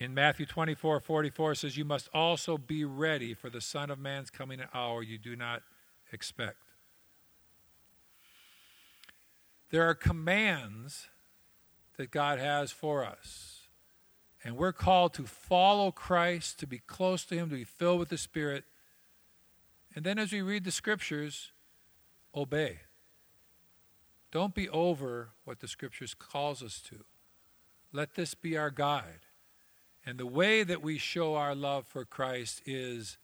In 0.00 0.14
Matthew 0.14 0.46
24 0.46 1.00
44 1.00 1.54
says, 1.54 1.76
You 1.76 1.84
must 1.84 2.08
also 2.12 2.58
be 2.58 2.84
ready 2.84 3.34
for 3.34 3.50
the 3.50 3.60
Son 3.60 3.90
of 3.90 3.98
Man's 3.98 4.30
coming 4.30 4.60
an 4.60 4.68
hour 4.74 5.02
you 5.02 5.18
do 5.18 5.36
not 5.36 5.62
expect. 6.12 6.56
There 9.70 9.88
are 9.88 9.94
commands 9.94 11.08
that 11.96 12.10
God 12.10 12.38
has 12.38 12.70
for 12.70 13.04
us. 13.04 13.68
And 14.44 14.56
we're 14.56 14.72
called 14.72 15.14
to 15.14 15.24
follow 15.24 15.90
Christ, 15.90 16.58
to 16.60 16.66
be 16.66 16.78
close 16.78 17.24
to 17.24 17.34
Him, 17.34 17.48
to 17.48 17.56
be 17.56 17.64
filled 17.64 17.98
with 17.98 18.10
the 18.10 18.18
Spirit. 18.18 18.64
And 19.94 20.04
then 20.04 20.18
as 20.18 20.32
we 20.32 20.42
read 20.42 20.64
the 20.64 20.70
scriptures, 20.70 21.52
obey. 22.34 22.80
Don't 24.34 24.52
be 24.52 24.68
over 24.68 25.28
what 25.44 25.60
the 25.60 25.68
scriptures 25.68 26.12
calls 26.12 26.60
us 26.60 26.82
to. 26.88 27.04
Let 27.92 28.16
this 28.16 28.34
be 28.34 28.56
our 28.56 28.68
guide. 28.68 29.26
And 30.04 30.18
the 30.18 30.26
way 30.26 30.64
that 30.64 30.82
we 30.82 30.98
show 30.98 31.36
our 31.36 31.54
love 31.54 31.86
for 31.86 32.04
Christ 32.04 32.60
is 32.66 33.16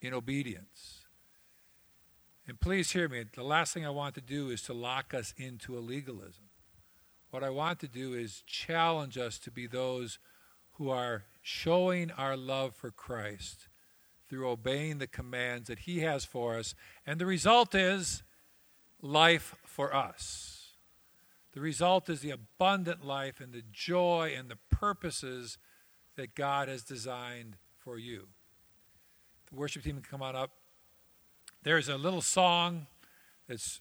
in 0.00 0.14
obedience. 0.14 1.00
And 2.46 2.60
please 2.60 2.92
hear 2.92 3.08
me, 3.08 3.24
the 3.34 3.42
last 3.42 3.74
thing 3.74 3.84
I 3.84 3.90
want 3.90 4.14
to 4.14 4.20
do 4.20 4.50
is 4.50 4.62
to 4.62 4.72
lock 4.72 5.12
us 5.12 5.34
into 5.36 5.76
a 5.76 5.80
legalism. 5.80 6.44
What 7.32 7.42
I 7.42 7.50
want 7.50 7.80
to 7.80 7.88
do 7.88 8.14
is 8.14 8.44
challenge 8.46 9.18
us 9.18 9.40
to 9.40 9.50
be 9.50 9.66
those 9.66 10.20
who 10.74 10.88
are 10.88 11.24
showing 11.42 12.12
our 12.12 12.36
love 12.36 12.76
for 12.76 12.92
Christ 12.92 13.66
through 14.28 14.48
obeying 14.48 14.98
the 14.98 15.08
commands 15.08 15.66
that 15.66 15.80
He 15.80 15.98
has 16.00 16.24
for 16.24 16.56
us. 16.56 16.76
And 17.04 17.18
the 17.18 17.26
result 17.26 17.74
is 17.74 18.22
life 19.00 19.54
for 19.64 19.94
us. 19.94 20.72
The 21.52 21.60
result 21.60 22.08
is 22.08 22.20
the 22.20 22.30
abundant 22.30 23.04
life 23.04 23.40
and 23.40 23.52
the 23.52 23.64
joy 23.72 24.34
and 24.36 24.48
the 24.48 24.58
purposes 24.70 25.58
that 26.16 26.34
God 26.34 26.68
has 26.68 26.82
designed 26.82 27.56
for 27.78 27.98
you. 27.98 28.28
The 29.50 29.56
worship 29.56 29.82
team 29.82 29.94
can 29.94 30.04
come 30.04 30.22
on 30.22 30.36
up. 30.36 30.50
There's 31.62 31.88
a 31.88 31.96
little 31.96 32.20
song 32.20 32.86
that's 33.48 33.80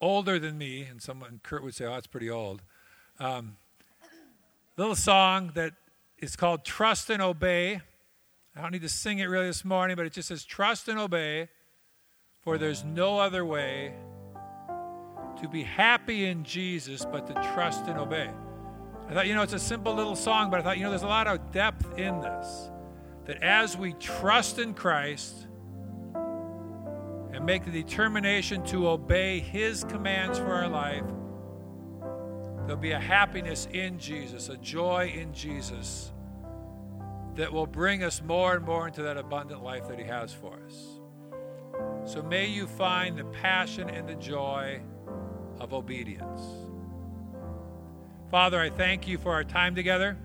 older 0.00 0.38
than 0.38 0.58
me, 0.58 0.82
and 0.82 1.02
someone, 1.02 1.40
Kurt 1.42 1.64
would 1.64 1.74
say, 1.74 1.86
oh, 1.86 1.96
it's 1.96 2.06
pretty 2.06 2.30
old. 2.30 2.62
Um, 3.18 3.56
little 4.76 4.94
song 4.94 5.52
that 5.54 5.72
is 6.18 6.36
called 6.36 6.64
Trust 6.64 7.10
and 7.10 7.22
Obey. 7.22 7.80
I 8.54 8.60
don't 8.60 8.72
need 8.72 8.82
to 8.82 8.88
sing 8.88 9.18
it 9.18 9.26
really 9.26 9.46
this 9.46 9.64
morning, 9.64 9.96
but 9.96 10.06
it 10.06 10.12
just 10.12 10.28
says, 10.28 10.44
Trust 10.44 10.88
and 10.88 10.98
obey, 10.98 11.48
for 12.42 12.58
there's 12.58 12.84
no 12.84 13.18
other 13.18 13.44
way 13.44 13.94
to 15.40 15.48
be 15.48 15.62
happy 15.62 16.26
in 16.26 16.44
Jesus 16.44 17.04
but 17.04 17.26
to 17.26 17.34
trust 17.52 17.86
and 17.86 17.98
obey. 17.98 18.30
I 19.08 19.14
thought, 19.14 19.26
you 19.26 19.34
know, 19.34 19.42
it's 19.42 19.54
a 19.54 19.58
simple 19.58 19.94
little 19.94 20.16
song, 20.16 20.50
but 20.50 20.60
I 20.60 20.62
thought, 20.62 20.76
you 20.78 20.84
know, 20.84 20.90
there's 20.90 21.02
a 21.02 21.06
lot 21.06 21.26
of 21.26 21.50
depth 21.52 21.98
in 21.98 22.20
this. 22.20 22.70
That 23.24 23.42
as 23.42 23.76
we 23.76 23.94
trust 23.94 24.58
in 24.58 24.74
Christ 24.74 25.46
and 27.32 27.44
make 27.44 27.64
the 27.64 27.70
determination 27.70 28.64
to 28.66 28.88
obey 28.88 29.40
His 29.40 29.84
commands 29.84 30.38
for 30.38 30.52
our 30.52 30.68
life, 30.68 31.04
There'll 32.68 32.78
be 32.78 32.90
a 32.90 33.00
happiness 33.00 33.66
in 33.72 33.98
Jesus, 33.98 34.50
a 34.50 34.58
joy 34.58 35.10
in 35.16 35.32
Jesus 35.32 36.12
that 37.34 37.50
will 37.50 37.66
bring 37.66 38.04
us 38.04 38.20
more 38.20 38.56
and 38.56 38.62
more 38.62 38.86
into 38.86 39.00
that 39.04 39.16
abundant 39.16 39.62
life 39.62 39.88
that 39.88 39.98
He 39.98 40.04
has 40.04 40.34
for 40.34 40.60
us. 40.66 41.00
So 42.04 42.22
may 42.22 42.44
you 42.44 42.66
find 42.66 43.16
the 43.16 43.24
passion 43.24 43.88
and 43.88 44.06
the 44.06 44.16
joy 44.16 44.82
of 45.60 45.72
obedience. 45.72 46.42
Father, 48.30 48.60
I 48.60 48.70
thank 48.70 49.08
you 49.08 49.18
for 49.18 49.32
our 49.32 49.44
time 49.44 49.74
together. 49.74 50.16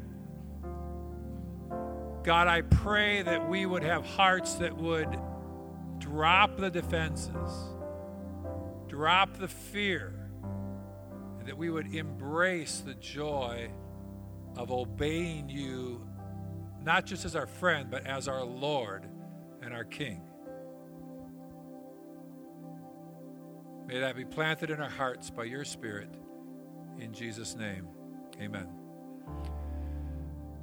God, 2.24 2.48
I 2.48 2.62
pray 2.62 3.22
that 3.22 3.50
we 3.50 3.66
would 3.66 3.84
have 3.84 4.06
hearts 4.06 4.56
that 4.56 4.76
would 4.76 5.18
drop 6.00 6.58
the 6.58 6.70
defenses, 6.70 7.52
drop 8.88 9.38
the 9.38 9.48
fear 9.48 10.14
and 11.40 11.48
that 11.48 11.58
we 11.58 11.70
would 11.70 11.94
embrace 11.94 12.80
the 12.80 12.94
joy 12.94 13.70
of 14.56 14.72
obeying 14.72 15.50
you, 15.50 16.08
not 16.82 17.06
just 17.06 17.26
as 17.26 17.36
our 17.36 17.48
friend, 17.48 17.90
but 17.92 18.06
as 18.06 18.28
our 18.28 18.44
Lord 18.44 19.06
and 19.62 19.74
our 19.74 19.84
King. 19.84 20.22
May 23.88 24.00
that 24.00 24.16
be 24.16 24.24
planted 24.24 24.70
in 24.70 24.80
our 24.80 24.90
hearts 24.90 25.30
by 25.30 25.44
your 25.44 25.66
Spirit. 25.66 26.10
In 27.00 27.14
Jesus' 27.14 27.56
name, 27.56 27.88
amen. 28.40 28.68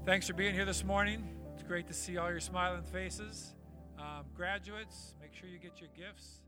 Thanks 0.06 0.26
for 0.26 0.32
being 0.32 0.54
here 0.54 0.64
this 0.64 0.84
morning. 0.84 1.28
It's 1.52 1.62
great 1.62 1.86
to 1.88 1.92
see 1.92 2.16
all 2.16 2.30
your 2.30 2.40
smiling 2.40 2.82
faces. 2.82 3.54
Um, 3.98 4.24
graduates, 4.34 5.14
make 5.20 5.34
sure 5.34 5.48
you 5.48 5.58
get 5.58 5.80
your 5.80 5.90
gifts. 5.94 6.39